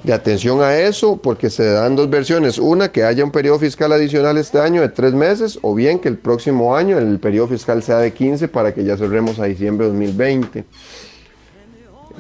[0.04, 2.58] de atención a eso, porque se dan dos versiones.
[2.58, 6.08] Una, que haya un periodo fiscal adicional este año de tres meses, o bien que
[6.08, 9.88] el próximo año el periodo fiscal sea de 15 para que ya cerremos a diciembre
[9.88, 10.66] de 2020.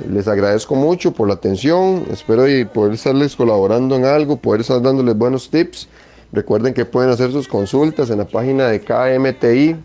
[0.07, 4.81] Les agradezco mucho por la atención, espero y poder estarles colaborando en algo, poder estar
[4.81, 5.89] dándoles buenos tips.
[6.31, 9.75] Recuerden que pueden hacer sus consultas en la página de KMTI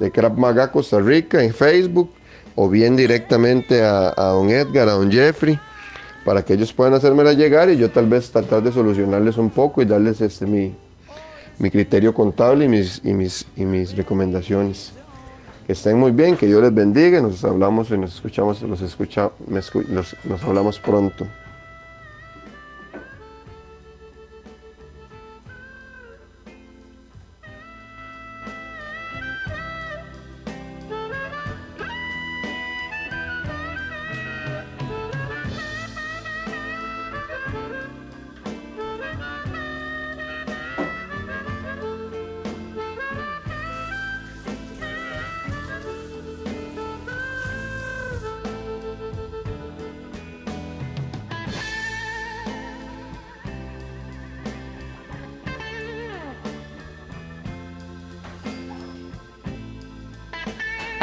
[0.00, 2.10] de Krav Maga Costa Rica en Facebook
[2.56, 5.58] o bien directamente a, don Edgar, a don Jeffrey,
[6.24, 9.82] para que ellos puedan hacérmela llegar y yo tal vez tratar de solucionarles un poco
[9.82, 10.74] y darles este, mi,
[11.58, 14.92] mi criterio contable y mis, y mis, y mis recomendaciones.
[15.66, 19.30] Que estén muy bien, que Dios les bendiga, nos hablamos y nos escuchamos, los escucha,
[19.50, 21.26] escu- los- nos hablamos pronto.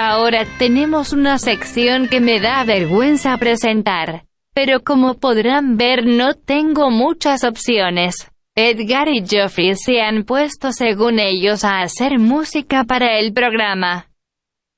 [0.03, 4.23] Ahora tenemos una sección que me da vergüenza presentar.
[4.51, 8.15] Pero como podrán ver no tengo muchas opciones.
[8.55, 14.07] Edgar y Geoffrey se han puesto según ellos a hacer música para el programa.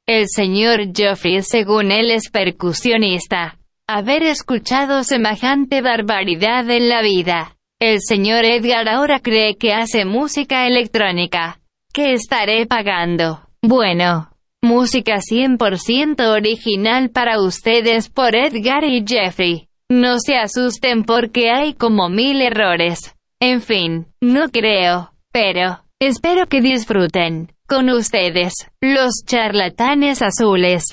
[0.06, 3.58] El señor Geoffrey según él es percusionista.
[3.88, 7.56] Haber escuchado semejante barbaridad en la vida.
[7.80, 11.62] El señor Edgar ahora cree que hace música electrónica.
[11.94, 13.48] ¿Qué estaré pagando?
[13.62, 14.33] Bueno,
[14.64, 19.68] música 100% original para ustedes por Edgar y Jeffrey.
[19.92, 23.14] No se asusten porque hay como mil errores.
[23.42, 27.52] En fin, no creo, pero, espero que disfruten.
[27.68, 30.86] Con ustedes, los charlatanes azules.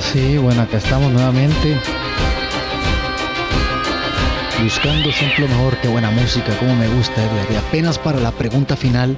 [0.00, 1.76] Sí, bueno, acá estamos nuevamente.
[4.62, 7.46] Buscando siempre lo mejor, qué buena música, como me gusta, Edgar.
[7.52, 9.16] Y apenas para la pregunta final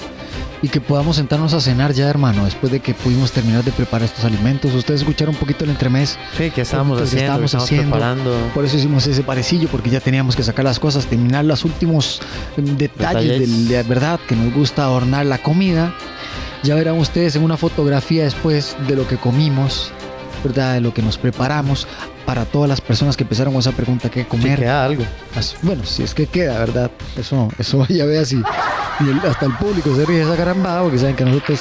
[0.63, 4.05] y que podamos sentarnos a cenar ya, hermano, después de que pudimos terminar de preparar
[4.07, 4.75] estos alimentos.
[4.75, 6.19] Ustedes escucharon un poquito el entremés.
[6.37, 7.39] Sí, ¿qué estábamos que haciendo?
[7.41, 7.91] ¿Qué estábamos estábamos haciendo.
[7.93, 8.51] preparando?
[8.55, 12.21] Por eso hicimos ese parecillo, porque ya teníamos que sacar las cosas, terminar los últimos
[12.59, 13.41] eh, detalles, Detalles.
[13.41, 15.95] del- de verdad que nos gusta adornar la comida.
[16.63, 19.91] Ya verán ustedes en una fotografía después de lo que comimos,
[20.43, 20.75] ¿verdad?
[20.75, 21.87] De lo que nos preparamos
[22.27, 24.59] para todas las personas que empezaron con esa pregunta, ¿qué comer?
[24.59, 25.05] queda algo.
[25.63, 26.91] Bueno, si es que queda, ¿verdad?
[27.17, 28.43] Eso, eso vaya a ver así.
[29.01, 31.61] Y el- hasta el público se ríe esa carambada porque saben que nosotros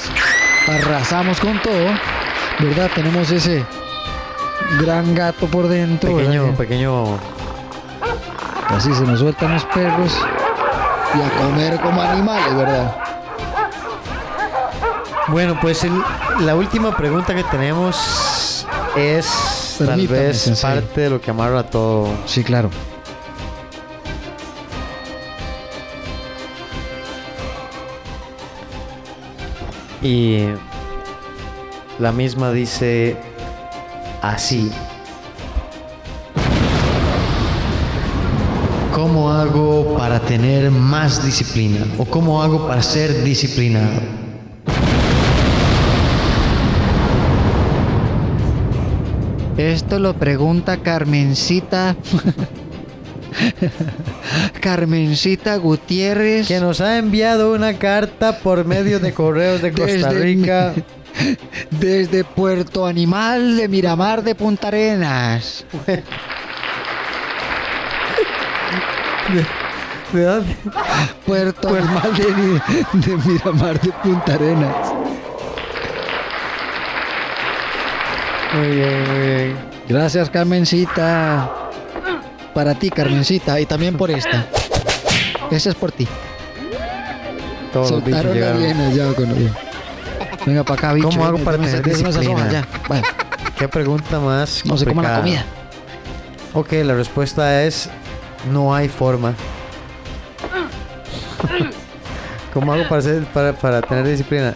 [0.67, 1.85] arrasamos con todo,
[2.59, 2.89] ¿verdad?
[2.93, 3.65] Tenemos ese
[4.81, 6.15] gran gato por dentro.
[6.15, 6.57] Pequeño, ¿verdad?
[6.57, 7.17] pequeño.
[8.69, 10.15] Así se nos sueltan los perros
[11.15, 12.95] y a comer como animales, ¿verdad?
[15.29, 16.03] Bueno, pues el-
[16.41, 17.95] la última pregunta que tenemos
[18.95, 20.75] es tal vez sensei.
[20.75, 22.07] parte de lo que amarra todo.
[22.25, 22.69] Sí, claro.
[30.01, 30.45] Y
[31.99, 33.17] la misma dice
[34.21, 34.71] así.
[38.93, 41.85] ¿Cómo hago para tener más disciplina?
[41.97, 44.28] ¿O cómo hago para ser disciplinado?
[49.59, 51.97] Esto lo pregunta Carmencita.
[54.61, 56.47] Carmencita Gutiérrez.
[56.47, 60.73] Que nos ha enviado una carta por medio de correos de Costa Desde- Rica.
[61.71, 65.65] Desde Puerto Animal de Miramar de Punta Arenas.
[70.13, 70.55] ¿De dónde?
[71.25, 72.23] Puerto Animal de,
[73.11, 74.93] de Miramar de Punta Arenas.
[78.53, 79.55] Muy bien, muy bien.
[79.87, 81.49] Gracias, Carmencita.
[82.53, 84.45] Para ti, Carmencita, y también por esta.
[85.51, 86.07] Esa es por ti.
[87.71, 89.13] Todos los bichos llegaron.
[89.13, 89.29] con.
[90.45, 91.09] Venga para acá, bicho.
[91.09, 92.65] ¿Cómo hago Deme- para tener disciplina?
[93.57, 95.43] ¿Qué pregunta más no se coma la comida.
[96.53, 97.89] Ok, la respuesta es
[98.51, 99.33] no hay forma.
[102.53, 103.01] ¿Cómo hago para,
[103.33, 104.55] para, para tener disciplina?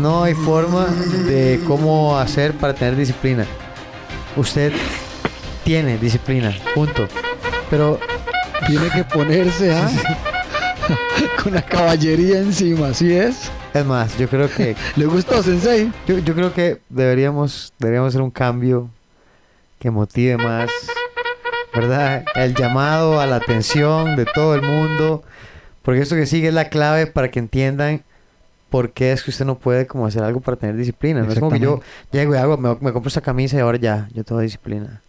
[0.00, 3.46] No hay forma de cómo hacer para tener disciplina.
[4.36, 4.72] Usted
[5.64, 7.06] tiene disciplina, punto.
[7.68, 7.98] Pero
[8.66, 9.90] Tiene que ponerse ¿ah?
[11.42, 13.50] con la caballería encima, ¿así es?
[13.72, 15.90] es más, yo creo que ¿Le gustó, Sensei?
[16.06, 18.90] yo, yo creo que deberíamos deberíamos hacer un cambio
[19.78, 20.70] que motive más,
[21.74, 22.24] ¿verdad?
[22.34, 25.22] El llamado a la atención de todo el mundo,
[25.82, 28.02] porque esto que sigue es la clave para que entiendan
[28.70, 31.22] por qué es que usted no puede como hacer algo para tener disciplina.
[31.22, 31.80] No es como que yo
[32.12, 35.02] llego y hago, me, me compro esta camisa y ahora ya, yo tengo disciplina.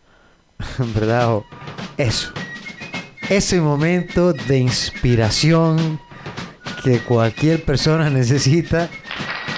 [0.95, 1.29] ¿Verdad?
[1.35, 1.45] O
[1.97, 2.31] eso.
[3.29, 5.99] Ese momento de inspiración
[6.83, 8.89] que cualquier persona necesita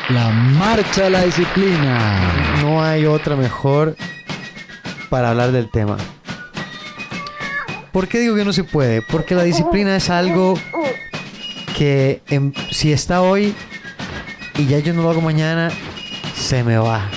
[0.10, 2.20] La marcha de la disciplina.
[2.62, 3.96] no hay otra mejor
[5.10, 5.98] para hablar del tema.
[7.92, 9.02] ¿Por qué digo que no se puede?
[9.04, 10.56] Porque la disciplina es algo
[11.78, 13.54] que em- si está hoy
[14.58, 15.70] y ya yo no lo hago mañana,
[16.36, 17.10] se me va.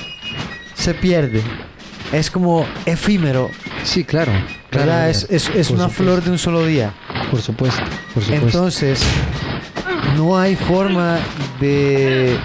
[0.74, 1.42] Se pierde.
[2.12, 3.50] Es como efímero,
[3.82, 4.32] Sí, claro.
[4.70, 4.92] claro.
[5.08, 6.92] Es, es- es Por una supuesto, flor de un solo día.
[7.30, 7.80] Por supuesto,
[8.14, 8.46] por supuesto.
[8.46, 9.00] Entonces,
[10.16, 11.18] no hay forma
[11.60, 12.38] de,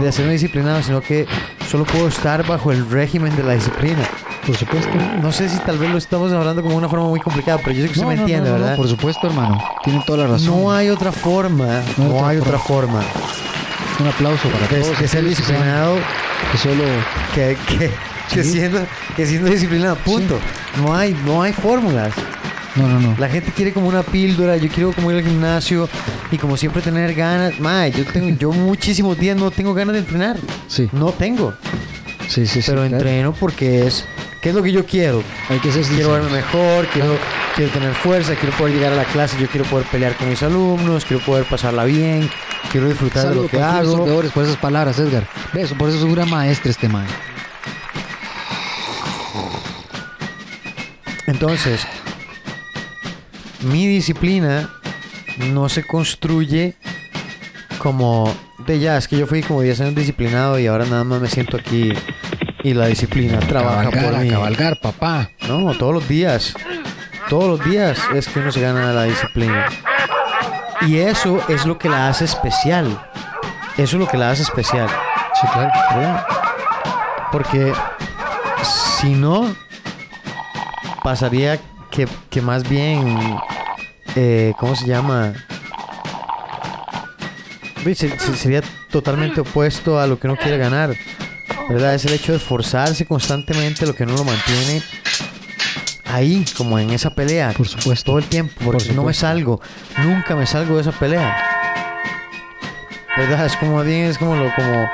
[0.00, 1.26] de hacerme disciplinado, sino que
[1.70, 4.02] solo puedo estar bajo el régimen de la disciplina.
[4.46, 4.90] por supuesto.
[5.22, 7.82] No sé si tal vez lo estamos hablando como una forma muy complicada, pero yo
[7.82, 8.76] sé que usted No, me no, entiende, no, ¿verdad?
[8.76, 9.62] por supuesto, hermano.
[9.84, 10.46] Tienen toda la razón.
[10.48, 11.66] No hay otra forma,
[11.96, 13.00] No hay no otra hay otra forma
[14.00, 14.86] Un aplauso para de, todos.
[14.88, 15.96] ser que saben disciplinado
[16.50, 16.84] Que solo
[17.34, 17.78] que, que,
[18.34, 18.50] que Sí.
[18.52, 18.86] siendo,
[19.16, 20.38] que siendo disciplinado, punto.
[20.78, 22.12] No hay, no hay fórmulas.
[22.76, 23.14] No, no, no.
[23.18, 25.88] La gente quiere como una píldora, yo quiero como ir al gimnasio
[26.30, 27.60] y como siempre tener ganas.
[27.60, 30.36] Mae, yo tengo, yo muchísimos días no tengo ganas de entrenar.
[30.68, 31.52] Sí, No tengo.
[32.28, 32.62] sí, sí.
[32.62, 32.96] sí, Pero claro.
[32.96, 34.06] entreno porque es,
[34.40, 35.22] ¿qué es lo que yo quiero?
[35.50, 37.18] Hay que ser Quiero verme mejor, quiero,
[37.54, 40.42] quiero tener fuerza, quiero poder llegar a la clase, yo quiero poder pelear con mis
[40.42, 42.30] alumnos, quiero poder pasarla bien,
[42.70, 44.04] quiero disfrutar de lo que hago.
[44.04, 45.26] peores por esas palabras, Edgar.
[45.52, 45.72] ¿Ves?
[45.74, 47.06] Por eso es un gran maestro este man.
[51.26, 51.86] Entonces,
[53.62, 54.70] mi disciplina
[55.52, 56.74] no se construye
[57.78, 58.32] como
[58.66, 61.28] de ya, es que yo fui como 10 años disciplinado y ahora nada más me
[61.28, 61.92] siento aquí
[62.62, 64.30] y la disciplina trabaja Cabalgar, por mí.
[64.30, 65.30] cabalgar, papá.
[65.48, 66.54] No, todos los días.
[67.28, 69.66] Todos los días es que uno se gana la disciplina.
[70.86, 72.86] Y eso es lo que la hace especial.
[73.74, 74.88] Eso es lo que la hace especial.
[75.40, 75.70] Sí, claro.
[75.94, 76.26] ¿verdad?
[77.30, 77.72] Porque
[79.00, 79.54] si no,
[81.02, 81.58] pasaría
[81.90, 83.38] que, que más bien,
[84.16, 85.32] eh, ¿cómo se llama?
[88.36, 90.94] Sería totalmente opuesto a lo que uno quiere ganar,
[91.68, 91.94] ¿verdad?
[91.94, 94.82] Es el hecho de esforzarse constantemente lo que uno lo mantiene
[96.12, 98.06] ahí, como en esa pelea, Por supuesto.
[98.12, 99.60] todo el tiempo, porque no me salgo,
[100.04, 101.36] nunca me salgo de esa pelea.
[103.16, 103.46] ¿Verdad?
[103.46, 104.88] Es como bien, es como lo, como,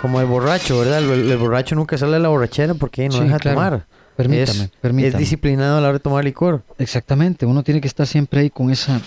[0.00, 0.98] como el borracho, ¿verdad?
[0.98, 3.56] El, el borracho nunca sale de la borrachera porque no Sí, deja claro.
[3.56, 3.86] tomar.
[4.16, 5.08] Permítame, es, permítame.
[5.08, 6.62] es disciplinado a la hora de tomar licor.
[6.78, 9.00] Exactamente, uno tiene que estar siempre ahí con esa,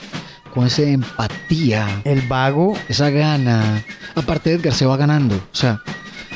[0.54, 3.84] con esa empatía, El vago, esa gana.
[4.16, 5.82] Aparte Edgar se va ganando, o sea,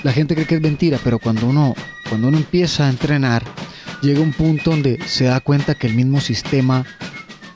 [0.04, 1.74] la gente cree que es mentira, pero cuando uno,
[2.10, 3.44] cuando uno empieza a entrenar,
[4.02, 6.86] llega un punto donde se da cuenta que el mismo sistema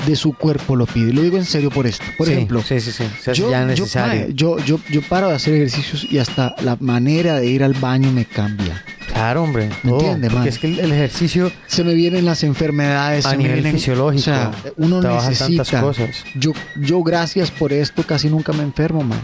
[0.05, 1.13] de su cuerpo lo pide.
[1.13, 2.03] Lo digo en serio por esto.
[2.17, 2.91] Por sí, ejemplo, sí, sí,
[3.33, 4.27] yo, ya necesario.
[4.31, 8.11] yo, yo, yo paro de hacer ejercicios y hasta la manera de ir al baño
[8.11, 8.83] me cambia.
[9.07, 9.69] claro, hombre.
[9.83, 10.47] ¿Me entiende, porque man?
[10.49, 14.19] es que el, el ejercicio Se me vienen las enfermedades a se nivel vienen- fisiológico
[14.19, 15.63] O sea, uno necesita.
[15.63, 16.23] tantas cosas.
[16.35, 16.51] Yo,
[16.81, 19.21] yo gracias por esto casi nunca me enfermo, man.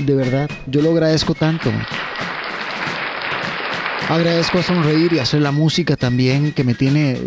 [0.00, 1.72] De verdad, yo lo agradezco tanto.
[1.72, 1.86] man.
[4.08, 7.18] Agradezco a sonreír y hacer la música también que me tiene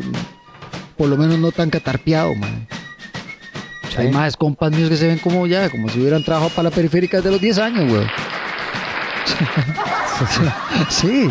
[0.98, 2.68] por lo menos no tan catarpeado, man.
[3.90, 3.98] Sí.
[4.02, 6.76] Hay más compas míos que se ven como ya, como si hubieran trabajado para la
[6.76, 8.06] periférica desde los 10 años, güey.
[10.90, 11.30] sí,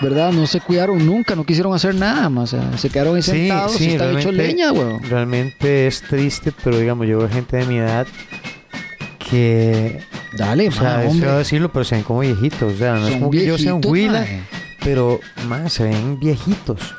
[0.00, 0.32] ¿verdad?
[0.32, 2.52] No se cuidaron nunca, no quisieron hacer nada más.
[2.52, 4.98] O sea, se quedaron ahí sentados sí, y están hechos realmente- leña, güey.
[5.08, 8.06] Realmente es triste, pero digamos, yo veo gente de mi edad
[9.18, 10.00] que,
[10.36, 11.32] Dale, o sea, man, es hombre.
[11.32, 12.74] decirlo, pero se ven como viejitos.
[12.74, 14.24] O sea, no es como que yo sea un huila.
[14.86, 15.18] Pero
[15.48, 16.94] más se ven viejitos.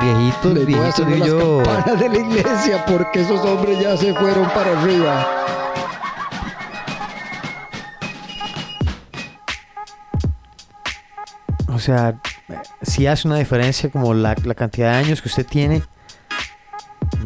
[0.00, 1.62] Viejitos, Les voy viejitos, haciendo digo las yo.
[1.62, 5.26] campanas de la iglesia porque esos hombres ya se fueron para arriba.
[11.68, 12.20] O sea,
[12.82, 15.84] sí hace una diferencia como la, la cantidad de años que usted tiene,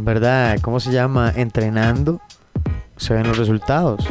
[0.00, 0.58] ¿verdad?
[0.60, 1.32] ¿Cómo se llama?
[1.34, 2.20] Entrenando,
[2.98, 4.06] se ven los resultados.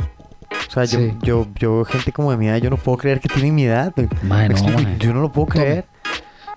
[0.70, 1.14] O sea, yo, Sí.
[1.24, 3.92] yo, yo gente como de mi edad, yo no puedo creer que tienen mi edad.
[4.22, 4.98] Me no.
[5.00, 5.86] Yo no lo puedo creer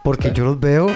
[0.05, 0.89] porque yo los veo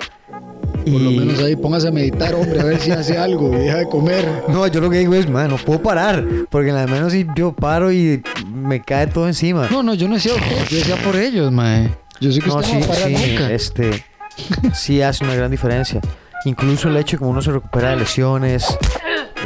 [0.84, 0.92] y...
[0.92, 3.78] Por lo menos ahí póngase a meditar, hombre, a ver si hace algo y deja
[3.78, 4.42] de comer.
[4.48, 6.24] No, yo lo que digo es, man, no puedo parar.
[6.50, 8.22] Porque al menos si yo paro y
[8.52, 9.66] me cae todo encima.
[9.70, 11.90] No, no, yo no decía usted, yo decía por ellos, mae.
[12.20, 13.52] Yo sé que No, usted sí, no va a parar sí, nunca.
[13.52, 14.04] este,
[14.74, 16.00] sí hace una gran diferencia.
[16.44, 18.66] Incluso el hecho de que uno se recupera de lesiones,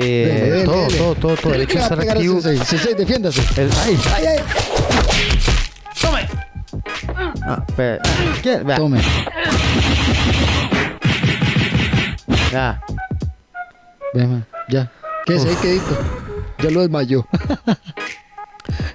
[0.01, 1.55] eh, todo, todo, todo, todo.
[1.55, 2.41] El hecho de estar activo.
[2.41, 3.61] Defiéndase.
[3.61, 4.39] el- ay, ay, ay.
[6.01, 6.29] Tome.
[7.47, 7.63] Ah.
[8.43, 8.59] ¿Qué?
[8.77, 9.01] Tome.
[12.53, 12.81] ya.
[14.69, 14.91] Ya.
[15.27, 15.99] ¿Qué es ahí, quedito?
[16.59, 17.27] Ya lo desmayó.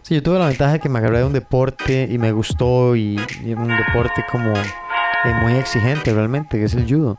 [0.01, 2.95] Sí, yo tuve la ventaja de que me agarré de un deporte y me gustó
[2.95, 7.17] y, y un deporte como eh, muy exigente realmente, que es el judo.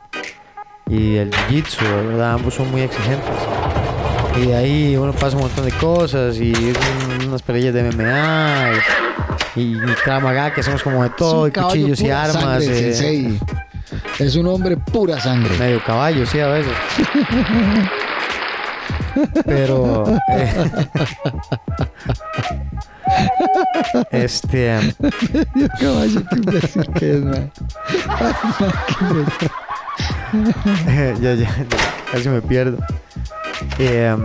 [0.89, 2.35] Y el jiu-jitsu, ¿verdad?
[2.35, 3.35] Ambos son muy exigentes.
[4.41, 8.71] Y de ahí uno pasa un montón de cosas y un- unas peleas de MMA
[9.57, 9.95] y, y, y
[10.55, 12.65] que hacemos como de todo, y Es cuchillos y armas.
[12.65, 13.39] sangre, eh.
[14.19, 15.57] Es un hombre pura sangre.
[15.59, 16.73] medio caballo, sí, a veces.
[19.45, 20.05] Pero.
[20.31, 20.71] eh,
[24.11, 24.79] este.
[25.81, 27.51] Caballo, qué imbécil que es, mae.
[29.41, 29.51] ya,
[31.21, 31.67] ya, ya,
[32.11, 32.79] casi me pierdo.
[33.79, 34.17] Eh,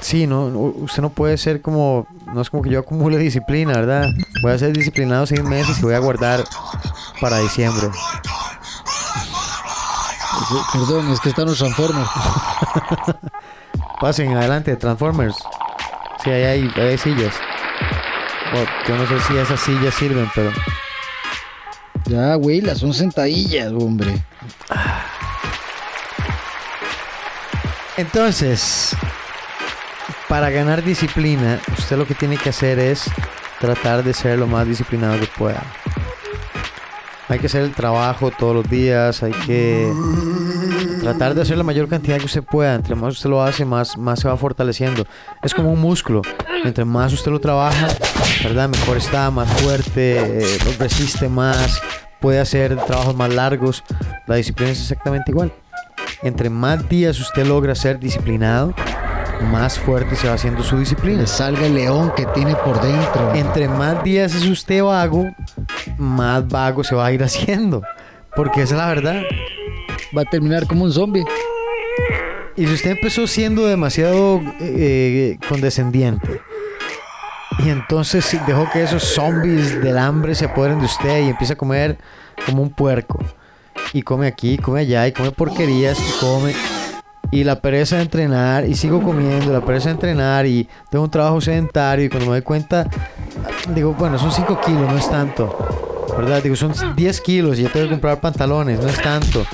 [0.00, 4.08] sí, no, usted no puede ser como, no es como que yo acumule disciplina, ¿verdad?
[4.42, 6.44] Voy a ser disciplinado seis meses y voy a guardar
[7.20, 7.88] para diciembre.
[10.72, 12.08] Perdón, es que están los Transformers.
[14.00, 15.36] Pasen adelante, Transformers.
[16.24, 17.34] Sí, ahí hay, ahí hay sillas.
[18.86, 20.50] Yo no sé si esas sillas sirven, pero
[22.10, 24.10] Ya, güey, las son sentadillas, hombre.
[27.96, 28.96] Entonces,
[30.28, 33.04] para ganar disciplina, usted lo que tiene que hacer es
[33.60, 35.62] tratar de ser lo más disciplinado que pueda.
[37.28, 39.92] Hay que hacer el trabajo todos los días, hay que
[41.00, 42.74] tratar de hacer la mayor cantidad que usted pueda.
[42.74, 45.06] Entre más usted lo hace, más, más se va fortaleciendo.
[45.44, 46.22] Es como un músculo.
[46.64, 47.88] Entre más usted lo trabaja,
[48.44, 48.68] ¿verdad?
[48.68, 51.80] Mejor está, más fuerte, eh, resiste más,
[52.20, 53.82] puede hacer trabajos más largos.
[54.26, 55.52] La disciplina es exactamente igual.
[56.22, 58.74] Entre más días usted logra ser disciplinado,
[59.50, 61.22] más fuerte se va haciendo su disciplina.
[61.22, 63.34] Le salga el león que tiene por dentro.
[63.34, 65.26] Entre más días es usted vago,
[65.96, 67.82] más vago se va a ir haciendo.
[68.36, 69.22] Porque esa es la verdad.
[70.16, 71.24] Va a terminar como un zombie.
[72.56, 76.42] Y si usted empezó siendo demasiado eh, condescendiente
[77.64, 81.56] y entonces dejó que esos zombies del hambre se apoderen de usted y empieza a
[81.56, 81.98] comer
[82.46, 83.18] como un puerco.
[83.92, 86.54] Y come aquí, come allá, y come porquerías, y come.
[87.32, 91.10] Y la pereza de entrenar, y sigo comiendo, la pereza de entrenar, y tengo un
[91.10, 92.86] trabajo sedentario, y cuando me doy cuenta,
[93.74, 95.56] digo, bueno, son 5 kilos, no es tanto.
[96.16, 96.42] ¿Verdad?
[96.42, 99.44] Digo, son 10 kilos y ya tengo que comprar pantalones, no es tanto.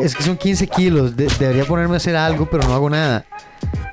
[0.00, 3.24] Es que son 15 kilos, de- debería ponerme a hacer algo, pero no hago nada.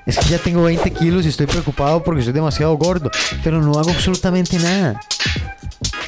[0.05, 3.11] Es que ya tengo 20 kilos y estoy preocupado porque soy demasiado gordo,
[3.43, 4.99] pero no hago absolutamente nada.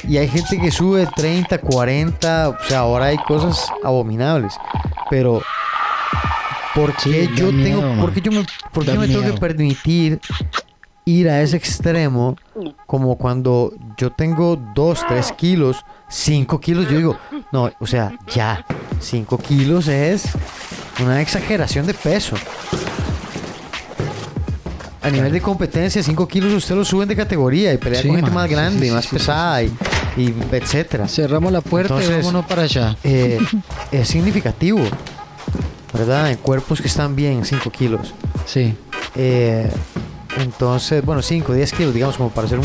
[0.08, 4.54] Y hay gente que sube 30, 40, o sea, ahora hay cosas abominables.
[5.08, 5.40] Pero,
[6.74, 8.00] ¿por qué Sí, yo miedo, tengo, man.
[8.00, 9.38] por qué yo me, por qué me tengo que miedo.
[9.40, 10.20] permitir
[11.04, 12.36] ir a ese extremo
[12.86, 17.18] como cuando yo tengo 2, 3 kilos, 5 kilos, yo digo,
[17.52, 18.64] no, o sea, ya,
[19.00, 20.24] 5 kilos es
[21.00, 22.36] una exageración de peso.
[25.02, 28.16] A nivel de competencia, 5 kilos usted lo suben de categoría y pelea Sí, con
[28.16, 29.72] gente man, más grande sí, y sí, más pesada y,
[30.16, 31.08] y etcétera.
[31.08, 32.96] Cerramos la puerta y Entonces- vámonos para allá.
[33.02, 33.38] Eh,
[33.90, 34.80] es significativo,
[35.92, 36.30] ¿verdad?
[36.30, 38.14] En cuerpos que están bien, 5 kilos.
[38.46, 38.74] Sí.
[39.16, 39.68] Eh,
[40.38, 42.64] entonces, bueno, 5, 10 kilos, digamos, como para hacer un,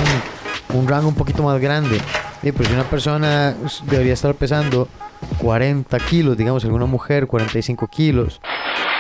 [0.78, 1.98] un rango un poquito más grande.
[2.44, 3.56] Eh, pero si una persona
[3.90, 4.88] debería estar pesando
[5.40, 8.40] 40 kilos, digamos, alguna mujer 45 kilos,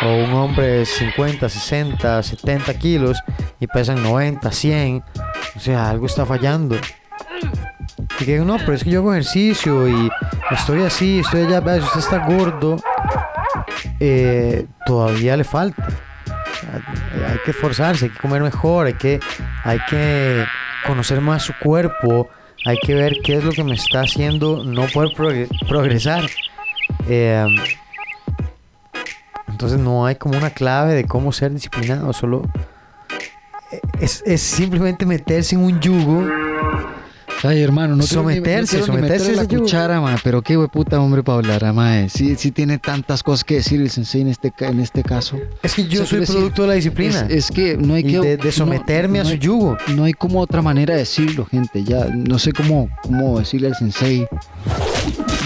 [0.03, 3.18] o un hombre 50, 60, 70 kilos
[3.60, 5.03] y pesan 90, 100,
[5.56, 6.76] o sea, algo está fallando.
[8.19, 10.10] Y que no, pero es que yo hago ejercicio y
[10.52, 12.78] estoy así, estoy allá, vea, si usted está gordo,
[13.99, 15.88] eh, todavía le falta.
[17.30, 19.19] Hay que esforzarse, hay que comer mejor, hay que,
[19.64, 20.45] hay que
[20.86, 22.30] conocer más su cuerpo,
[22.65, 26.24] hay que ver qué es lo que me está haciendo no poder progre- progresar.
[27.07, 27.45] Eh,
[29.58, 32.44] entonces no hay como una clave de cómo ser disciplinado, solo
[34.00, 36.24] es, es simplemente meterse en un yugo.
[37.42, 41.02] Ay, hermano, no quiero Someterse, no quiero someterse a la cuchara, ma, pero qué puta
[41.02, 42.08] hombre para hablar, ma.
[42.08, 45.40] Sí, sí tiene tantas cosas que decir el sensei en este, en este caso.
[45.64, 47.22] Es que yo O sea, soy quiero decir, producto de la disciplina.
[47.28, 48.38] Es, es que no hay que...
[48.38, 49.76] de, someterme no a su hay- yugo.
[49.96, 51.84] No hay como otra manera de decirlo, gente.
[51.84, 54.28] Ya no sé cómo, cómo decirle al sensei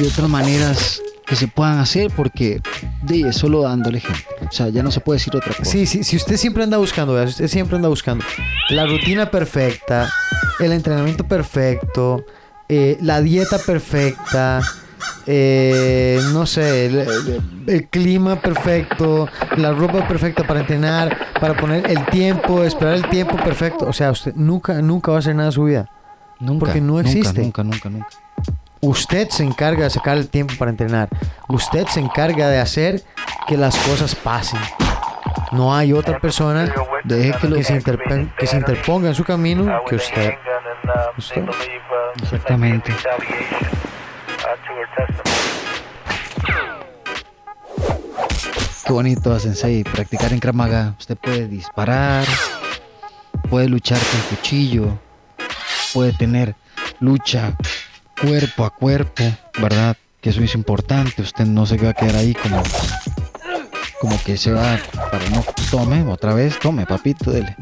[0.01, 1.01] de otras maneras
[1.31, 2.59] que se puedan hacer porque
[3.03, 4.23] de es solo dándole ejemplo.
[4.47, 5.63] O sea, ya no se puede decir otra cosa.
[5.63, 8.23] Sí, sí, si usted siempre anda buscando, vea, si usted siempre anda buscando
[8.69, 10.11] la rutina perfecta,
[10.59, 12.25] el entrenamiento perfecto,
[12.67, 14.61] eh, la dieta perfecta,
[15.25, 21.89] eh, no sé, el, el- el clima perfecto, la ropa perfecta para entrenar, para poner
[21.89, 23.85] el tiempo, esperar el tiempo perfecto.
[23.87, 25.89] O sea, usted nunca, nunca va a hacer nada de su vida.
[26.39, 27.41] nunca, porque no nunca, existe.
[27.41, 28.07] Nunca, nunca, nunca.
[28.83, 31.07] Usted se encarga de sacar el tiempo para entrenar.
[31.47, 33.03] Usted se encarga de hacer
[33.47, 34.59] que las cosas pasen.
[35.51, 37.83] No hay otra persona Deje que se,
[38.37, 40.33] que se interponga en su camino que usted.
[41.15, 41.45] Usted.
[42.23, 42.91] Exactamente.
[48.83, 50.95] Qué bonito, Sensei, practicar en Krav Maga.
[50.97, 52.25] Usted puede disparar,
[53.47, 54.97] puede luchar con cuchillo,
[55.93, 56.55] puede tener
[56.99, 57.55] lucha
[58.21, 59.23] cuerpo a cuerpo,
[59.61, 59.97] ¿verdad?
[60.21, 61.21] Que eso es importante.
[61.21, 62.61] Usted no se va a quedar ahí como,
[63.99, 64.77] como que se va
[65.11, 67.55] para no tome otra vez, tome, papito, dele.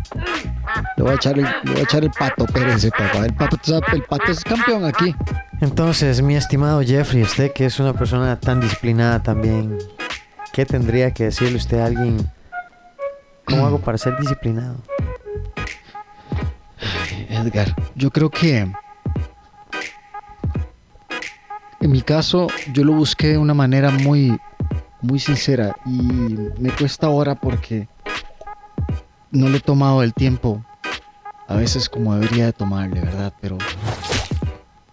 [0.98, 3.26] Le voy a echar el, le voy a echar el pato, espérese, papá.
[3.26, 3.58] El pato,
[3.94, 5.16] el pato es campeón aquí.
[5.62, 9.78] Entonces, mi estimado Jeffrey, usted que es una persona tan disciplinada también,
[10.54, 12.30] ¿qué tendría que decirle usted a alguien?
[13.46, 14.76] ¿Cómo hago para ser disciplinado?
[17.30, 18.72] Edgar, yo creo que
[21.82, 24.40] en mi caso yo lo busqué de una manera muy
[25.02, 26.02] muy sincera y
[26.60, 27.88] me cuesta ahora porque
[29.32, 30.64] no le he tomado el tiempo
[31.48, 33.34] a veces como debería de tomarle, ¿verdad?
[33.42, 33.58] Pero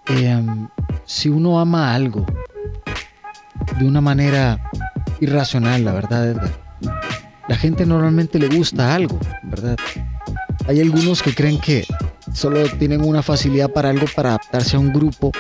[0.07, 0.69] em,
[1.05, 2.25] si uno ama algo
[3.79, 4.71] de una manera
[5.21, 6.51] irracional, la verdad,
[7.47, 9.77] la gente normalmente le gusta algo, ¿verdad?
[10.67, 11.87] Hay algunos que creen que
[12.33, 15.33] solo tienen una facilidad para algo para adaptarse a un grupo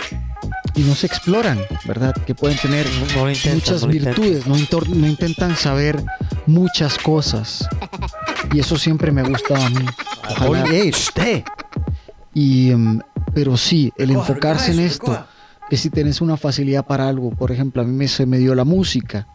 [0.76, 2.14] y no se exploran, ¿verdad?
[2.26, 2.86] Que pueden tener
[3.16, 6.04] No lo intentan, muchas no virtudes, no, intentan saber
[6.46, 7.66] muchas cosas.
[8.52, 9.84] Y eso siempre me ha gustado a mí.
[10.30, 10.64] Ojalá-
[12.34, 13.00] y, em,
[13.34, 15.26] pero sí, el enfocarse en esto,
[15.70, 18.54] que si tienes una facilidad para algo, por ejemplo, a mí me, se me dio
[18.54, 19.26] la música,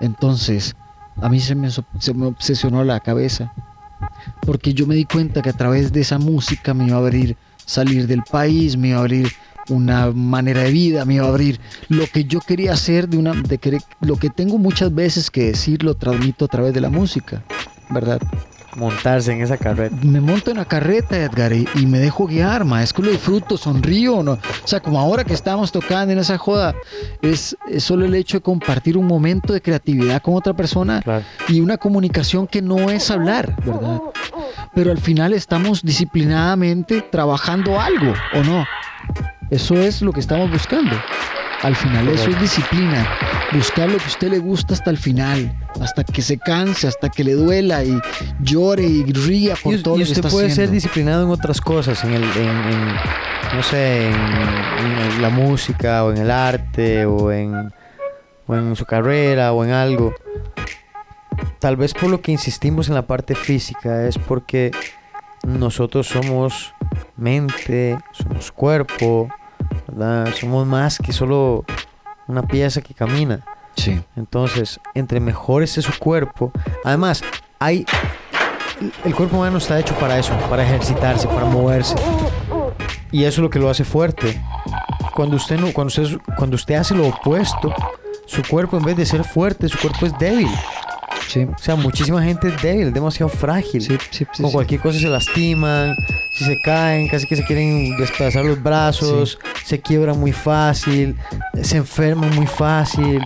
[0.00, 0.74] entonces
[1.20, 3.52] a mí se me, se me obsesionó la cabeza,
[4.40, 7.36] porque yo me di cuenta que a través de esa música me iba a abrir
[7.66, 9.30] salir del país, me iba a abrir
[9.68, 13.32] una manera de vida, me iba a abrir lo que yo quería hacer, de una,
[13.32, 16.88] de que, lo que tengo muchas veces que decir, lo transmito a través de la
[16.90, 17.42] música,
[17.90, 18.20] ¿verdad?
[18.76, 19.96] Montarse en esa carreta.
[20.02, 22.84] Me monto en la carreta, Edgar, y, y me dejo guiar, ma.
[22.84, 24.34] Es que lo disfruto, sonrío, ¿no?
[24.34, 26.76] O sea, como ahora que estamos tocando en esa joda,
[27.20, 31.24] es, es solo el hecho de compartir un momento de creatividad con otra persona Claro.
[31.48, 34.00] y una comunicación que no es hablar, ¿verdad?
[34.72, 38.64] Pero al final estamos disciplinadamente trabajando algo, ¿o no?
[39.50, 40.96] Eso es lo que estamos buscando.
[41.62, 43.06] Al final eso es disciplina.
[43.52, 45.54] Buscar lo que a usted le gusta hasta el final.
[45.80, 47.98] Hasta que se canse, hasta que le duela y
[48.40, 50.72] llore y ría por Y, todo y lo que usted está puede ser haciendo.
[50.72, 52.94] disciplinado en otras cosas, en el, en, en,
[53.54, 57.70] no sé, en, en la música o en el arte o en,
[58.46, 60.14] o en su carrera o en algo.
[61.58, 64.70] Tal vez por lo que insistimos en la parte física es porque
[65.46, 66.72] nosotros somos
[67.16, 69.28] mente, somos cuerpo,
[69.88, 70.32] ¿verdad?
[70.38, 71.64] Somos más que solo
[72.26, 73.44] una pieza que camina.
[73.76, 74.00] Sí.
[74.16, 76.52] Entonces, entre mejor esté su cuerpo,
[76.84, 77.22] además,
[77.58, 77.84] hay
[79.04, 81.94] el cuerpo humano está hecho para eso, para ejercitarse, para moverse.
[83.12, 84.40] Y eso es lo que lo hace fuerte.
[85.14, 87.74] Cuando usted no, cuando usted, cuando usted hace lo opuesto,
[88.26, 90.48] su cuerpo en vez de ser fuerte, su cuerpo es débil.
[91.28, 91.44] Sí.
[91.44, 93.80] O sea, muchísima gente es débil, es demasiado frágil.
[93.82, 94.52] Sí, sí, sí, Con sí.
[94.52, 95.94] cualquier cosa se lastiman,
[96.32, 101.16] si se caen, casi que se quieren despedazar los brazos, se quiebran muy fácil,
[101.62, 103.22] se enferman muy fácil.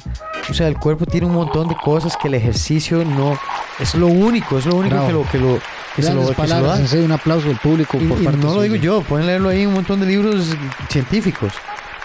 [0.50, 3.38] O sea, el cuerpo tiene un montón de cosas que el ejercicio no
[3.78, 5.06] es lo único, es lo único Bravo.
[5.08, 5.60] que lo que lo
[5.96, 6.98] que se lo, Grandes que se lo palabras, da.
[6.98, 9.62] un aplauso del público Y, por y parte no lo digo yo, pueden leerlo ahí
[9.62, 10.50] en un montón de libros
[10.90, 11.52] científicos,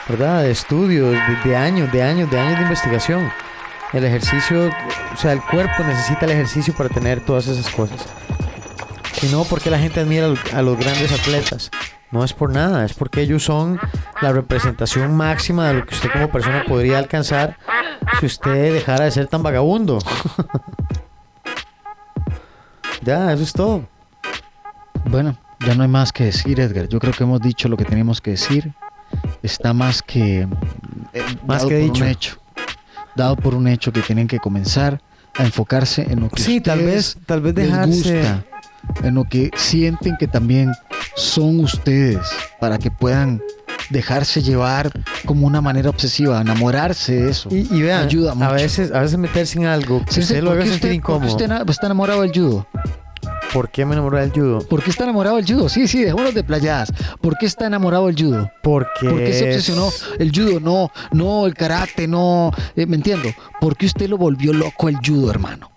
[0.07, 0.43] ¿verdad?
[0.43, 3.30] De estudios, de, de años, de años, de años de investigación.
[3.94, 4.70] El ejercicio,
[5.14, 8.06] o sea, el cuerpo necesita el ejercicio para tener todas esas cosas.
[9.14, 11.72] Si no, ¿por qué la gente admira a los- grandes atletas?
[12.11, 13.80] No es por nada, es porque ellos son
[14.22, 17.57] la representación máxima de lo que usted como persona podría alcanzar
[18.20, 19.99] si usted dejara de ser tan vagabundo.
[23.03, 23.84] ya, eso es todo.
[25.06, 26.88] Bueno, ya no hay más que decir, Edgar.
[26.88, 28.74] Yo creo que hemos dicho lo que teníamos que decir.
[29.44, 30.48] Está más que
[31.14, 32.03] eh, Más que dicho.
[32.03, 32.38] un hecho.
[33.20, 35.02] Dado por un hecho que tienen que comenzar
[35.38, 37.91] a enfocarse en lo que Sí, tal vez, tal vez les dejarse.
[38.22, 38.46] gusta,
[39.04, 40.72] en lo que sienten que también
[41.18, 42.20] son ustedes,
[42.62, 43.41] para que puedan
[43.90, 44.90] dejarse llevar
[45.26, 47.50] como una manera obsesiva, enamorarse de eso.
[47.52, 50.41] Y, y vean, Ayuda a veces, a veces meterse en algo que Sí, sí, usted
[50.44, 51.28] lo ¿por haga sentir usted- incómodo.
[51.30, 52.68] usted está enamorado del judo?
[53.53, 54.59] ¿Por qué me enamoré del judo?
[54.67, 55.69] ¿Por qué está enamorado del judo?
[55.69, 56.93] Sí, sí, dejémonos de playadas.
[57.19, 58.51] ¿Por qué está enamorado del judo?
[58.61, 59.89] Porque ¿Por qué se es- obsesionó?
[60.19, 62.51] El judo, no, no, el karate, no.
[62.76, 63.30] Eh, ¿Me entiendo?
[63.59, 65.71] ¿Por qué usted lo volvió loco el judo, hermano?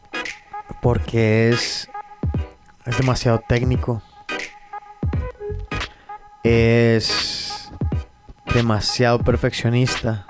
[0.82, 1.88] Porque es.
[2.84, 4.02] Es demasiado técnico.
[6.42, 7.70] Es.
[8.52, 10.26] Demasiado perfeccionista.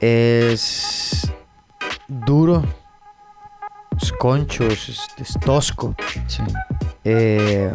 [0.00, 1.30] Es.
[2.06, 2.64] Duro.
[4.00, 5.94] Es concho, es, es- tosco.
[6.26, 6.42] Sí.
[7.04, 7.70] Eh,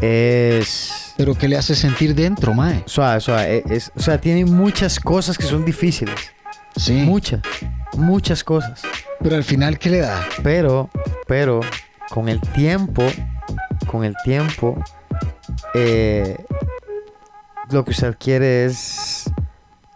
[0.00, 1.14] es.
[1.16, 2.82] Pero ¿qué le hace sentir dentro, mae?
[2.86, 3.56] Suave, suave.
[3.58, 6.32] e- es- o sea, tiene muchas cosas que son difíciles.
[6.76, 6.92] Sí.
[6.92, 7.40] Muchas.
[7.96, 8.82] Muchas cosas.
[9.20, 10.22] Pero al final, ¿qué le da?
[10.42, 10.90] Pero,
[11.26, 11.60] pero,
[12.10, 13.02] con el tiempo,
[13.90, 14.76] con el tiempo,
[15.74, 16.36] eh,
[17.70, 19.30] lo que usted quiere es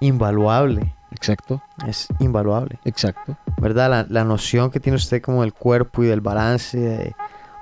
[0.01, 0.95] invaluable.
[1.13, 2.79] Exacto, Es invaluable.
[2.87, 3.37] exacto.
[3.61, 3.91] ¿Verdad?
[3.91, 7.15] La, la noción que tiene usted como del cuerpo y del balance, de,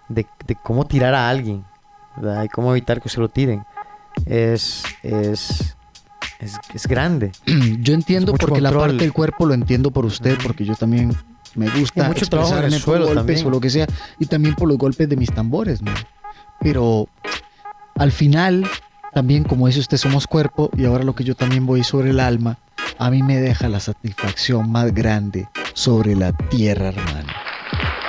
[0.08, 1.64] de- de cómo tirar a alguien,
[2.16, 2.44] ¿verdad?
[2.44, 3.64] Y cómo evitar que se lo tiren,
[4.26, 5.76] es, es,
[6.38, 7.32] es, es grande.
[7.80, 8.90] Yo entiendo porque la control.
[8.90, 11.14] parte del cuerpo lo entiendo por usted, porque yo también
[11.54, 13.46] me gusta mucho en el expresarme por suelo golpes también.
[13.46, 13.86] o lo que sea,
[14.20, 15.94] y también por los golpes de mis tambores, mae.
[16.60, 17.08] Pero
[17.96, 18.66] al final,
[19.12, 22.20] también como dice usted, somos cuerpo, y ahora lo que yo también voy sobre el
[22.20, 22.58] alma,
[22.98, 27.32] a mí me deja la satisfacción más grande sobre la tierra, hermano.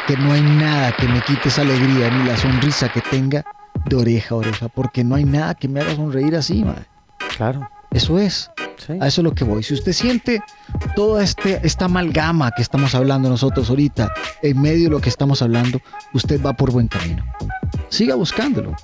[0.07, 3.45] Que no hay nada que me quite esa alegría ni la sonrisa que tenga
[3.85, 6.85] de oreja a oreja, porque no hay nada que me haga sonreír así, mae.
[7.37, 7.69] Claro.
[7.91, 8.51] Eso es.
[8.77, 8.93] Sí.
[8.99, 9.61] A eso es lo que voy.
[9.61, 10.41] Si usted siente
[10.95, 14.11] toda este, esta amalgama que estamos hablando nosotros ahorita,
[14.41, 15.79] en medio de lo que estamos hablando,
[16.13, 17.23] usted va por buen camino.
[17.89, 18.75] Siga buscándolo.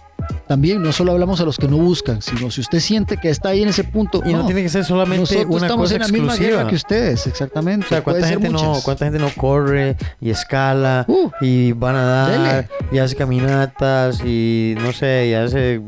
[0.48, 3.50] También no solo hablamos a los que no buscan, sino si usted siente que está
[3.50, 4.22] ahí en ese punto.
[4.26, 6.58] Y no, tiene que ser solamente nosotros una estamos cosa en la misma exclusiva.
[6.58, 7.86] guerra que ustedes, exactamente.
[7.86, 8.80] O sea, ¿cuánta gente, no.
[8.84, 12.70] ¿cuánta gente no corre y escala Uh, y va a nadar dele.
[12.92, 15.82] y hace caminatas y no sé, y hace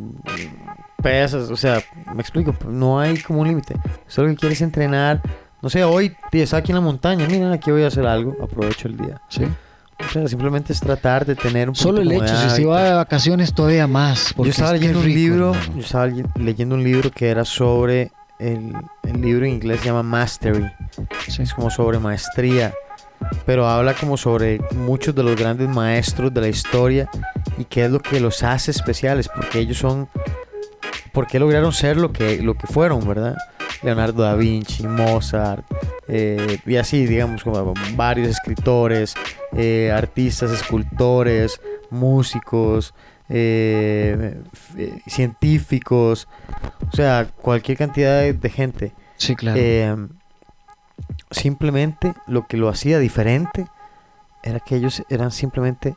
[1.02, 1.50] pesas?
[1.50, 1.82] O sea,
[2.14, 3.76] me explico, no hay como un límite.
[4.08, 5.22] Usted lo que quiere es entrenar.
[5.62, 8.88] No sé, hoy está aquí en la montaña, mira, aquí voy a hacer algo, aprovecho
[8.88, 9.22] el día.
[9.30, 9.44] sí.
[10.06, 12.94] O sea, simplemente es tratar de tener un Solo el hecho, si se va de
[12.94, 14.30] vacaciones todavía más.
[14.30, 15.74] Yo porque estaba es leyendo un libro, hermano.
[15.76, 19.88] yo estaba le- leyendo un libro que era sobre el, el libro en inglés se
[19.88, 20.66] llama Mastery,
[21.28, 21.42] Sí.
[21.42, 22.74] es como sobre maestría,
[23.48, 27.10] pero habla como sobre muchos de los grandes maestros de la historia
[27.58, 30.08] y qué es lo que los hace especiales, porque ellos son,
[31.12, 33.36] por qué lograron ser lo que, lo que fueron, ¿verdad?
[33.84, 35.66] Leonardo da Vinci, Mozart,
[36.08, 39.14] eh, y así, digamos, como varios escritores,
[39.56, 41.60] eh, artistas, escultores,
[41.90, 42.94] músicos,
[43.30, 46.28] eh, f- científicos,
[46.92, 48.94] o sea, cualquier cantidad de, de gente.
[49.18, 49.60] Sí, claro.
[49.62, 49.96] Eh,
[51.32, 53.68] simplemente lo que lo hacía diferente
[54.44, 55.96] era que ellos eran simplemente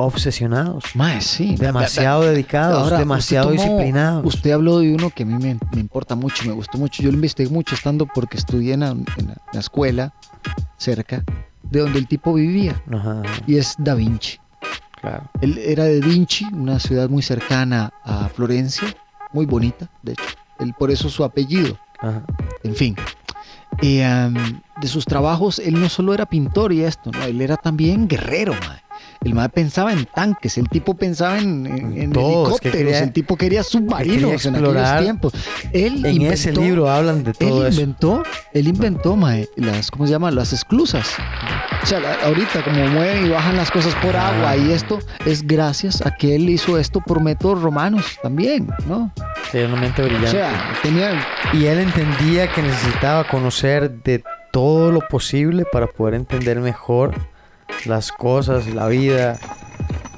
[0.00, 1.56] obsesionados, Mae, sí.
[1.56, 4.24] demasiado dedicados, Ahora, demasiado tomó- disciplinados.
[4.34, 7.02] Usted habló de uno que a mí me, me importa mucho, me gustó mucho.
[7.02, 10.12] Yo lo investigué mucho estando porque estudié en la, en escuela
[10.76, 11.22] cerca
[11.62, 14.38] de donde el tipo vivía Ajá, y es Da Vinci.
[15.00, 15.30] claro.
[15.40, 18.88] Él era de Vinci, una ciudad muy cercana a Florencia,
[19.32, 20.24] muy bonita, de hecho.
[20.58, 21.78] Él, por eso su apellido.
[22.00, 22.22] Ajá.
[22.64, 22.96] En fin.
[23.80, 27.22] Y, am, de sus trabajos, él no solo era pintor y esto, ¿no?
[27.22, 28.82] Él era también guerrero, mae.
[29.22, 32.72] El mae pensaba en tanques, el tipo pensaba en, en- en Todo, es que helicópteros,
[32.72, 35.32] quería- el tipo quería submarinos en aquellos tiempos.
[35.74, 37.80] Él En ese inventó- libro hablan de todo él eso.
[37.82, 38.22] inventó,
[38.54, 40.30] él inventó, mae, las, ¿cómo se llama?
[40.30, 41.06] Las esclusas.
[41.82, 44.28] O sea, la- ahorita como mueven y bajan las cosas por Ah.
[44.30, 49.12] agua y esto es gracias a que él hizo esto por métodos romanos también, ¿no?
[49.52, 50.30] Era una mente O brillante.
[50.30, 56.58] sea, tenía y él entendía que necesitaba conocer de todo lo posible para poder entender
[56.60, 57.14] mejor
[57.86, 59.38] las cosas, la vida.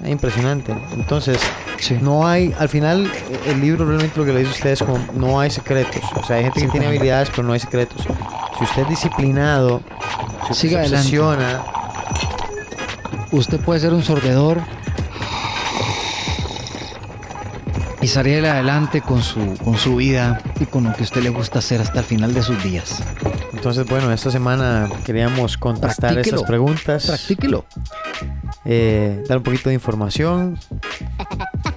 [0.02, 0.74] Es impresionante.
[0.94, 1.38] Entonces,
[1.78, 1.98] Sí.
[2.00, 3.10] no hay, al final,
[3.46, 6.02] el libro realmente lo que le dice a ustedes es como, no hay secretos.
[6.16, 8.02] O sea, hay gente que tiene habilidades, pero no hay secretos.
[8.58, 9.80] Si usted es disciplinado,
[10.46, 11.62] si usted Siga se obsesiona,
[13.32, 14.58] Usted puede ser un sordedor
[18.02, 21.30] y salir adelante con su, con su vida y con lo que a usted le
[21.30, 23.02] gusta hacer hasta el final de sus días.
[23.52, 27.06] entonces, bueno, esta semana queríamos contestar esas preguntas.
[27.06, 27.64] Practíquelo.
[28.64, 30.58] eh, dar un poquito de información.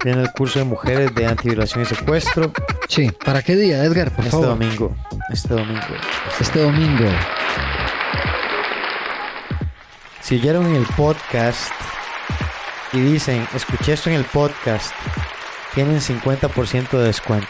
[0.04, 2.52] Viene el curso de mujeres de antiviolación y secuestro.
[2.88, 3.10] Sí.
[3.24, 4.10] ¿Para qué día, Edgar?
[4.10, 4.48] Por Este favor.
[4.48, 4.96] domingo.
[5.30, 5.80] Este domingo.
[6.40, 7.04] Este domingo.
[10.20, 11.70] Si oyeron el podcast
[12.92, 14.92] y dicen, escuché esto en el podcast,
[15.76, 17.46] tienen 50% de descuento.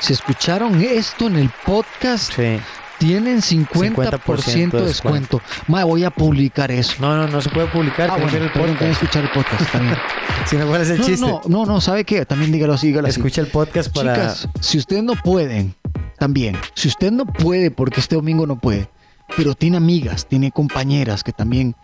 [0.00, 2.58] Si escucharon esto en el podcast, Sí.
[2.98, 5.42] tienen 50%, 50% de descuento.
[5.66, 6.94] Ma, voy a publicar eso.
[7.00, 8.08] No, no, no se puede publicar.
[8.10, 8.82] Ah, bueno, el tienen que podcast.
[9.02, 9.98] escuchar el podcast también.
[10.46, 11.26] Si no, ¿cuál es el No, chiste?
[11.26, 12.24] no, no, no, ¿sabe qué?
[12.24, 13.18] También dígalo así, dígalo así.
[13.20, 14.14] Escucha el podcast para...
[14.14, 15.74] Chicas, si ustedes no pueden,
[16.18, 18.88] también, si usted no puede porque este domingo no puede,
[19.36, 21.74] pero tiene amigas, tiene compañeras que también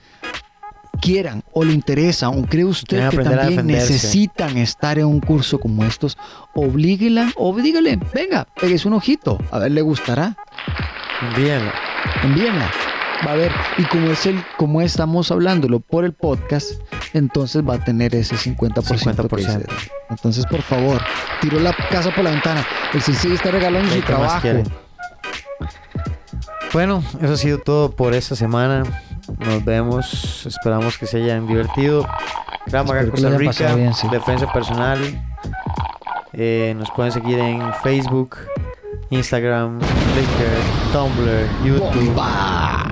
[1.04, 5.84] quieran o le interesa o cree usted que también necesitan estar en un curso como
[5.84, 6.16] estos,
[6.54, 10.34] oblíguela o dígale, venga, pegues un ojito, a ver, le gustará,
[11.20, 11.70] Envíenlo.
[12.22, 12.70] envíenla.
[13.26, 16.72] Va a ver, y como es el, como estamos hablándolo por el podcast,
[17.12, 18.74] entonces va a tener ese 50%.
[18.74, 19.36] que 50%.
[19.36, 19.66] dice.
[20.10, 21.00] Entonces, por favor,
[21.40, 22.66] tiró la casa por la ventana.
[22.92, 24.70] El sencillo está regalando su ¿Qué más trabajo.
[26.72, 28.82] Bueno, eso ha sido todo por esta semana.
[29.38, 30.46] Nos vemos.
[30.46, 32.06] Esperamos que se hayan divertido.
[32.66, 34.08] Krav Maga Espero que Costa Rica, pasado bien, sí.
[34.10, 34.98] defensa personal.
[36.32, 38.36] Eh, nos pueden seguir en Facebook,
[39.10, 42.84] Instagram, Flickr, Tumblr, YouTube, ¡Bomba!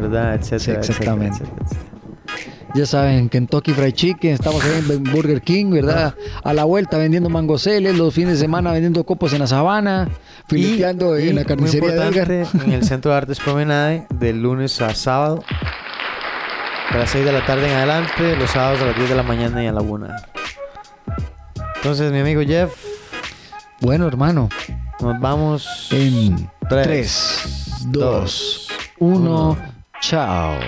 [0.00, 0.34] ¿verdad?
[0.36, 1.36] Etcétera, Sí, exactamente.
[1.42, 1.85] etcétera, etcétera.
[2.76, 6.14] Ya saben, Kentucky Fried Chicken, estamos ahí en Burger King, ¿verdad?
[6.44, 10.08] A la vuelta vendiendo mangoceles, los fines de semana vendiendo copos en la sabana,
[10.46, 12.30] fileteando en la carnicería de Edgar.
[12.30, 15.42] en el Centro de Artes Promenade, de lunes a sábado,
[16.90, 19.22] a las 6 de la tarde en adelante, los sábados a las 10 de la
[19.22, 20.08] mañana y a la 1.
[21.76, 22.74] Entonces, mi amigo Jeff,
[23.80, 24.50] Bueno, hermano,
[25.00, 29.58] nos vamos en Tres, 3, 2, dos, 1, uno.
[30.00, 30.58] chao.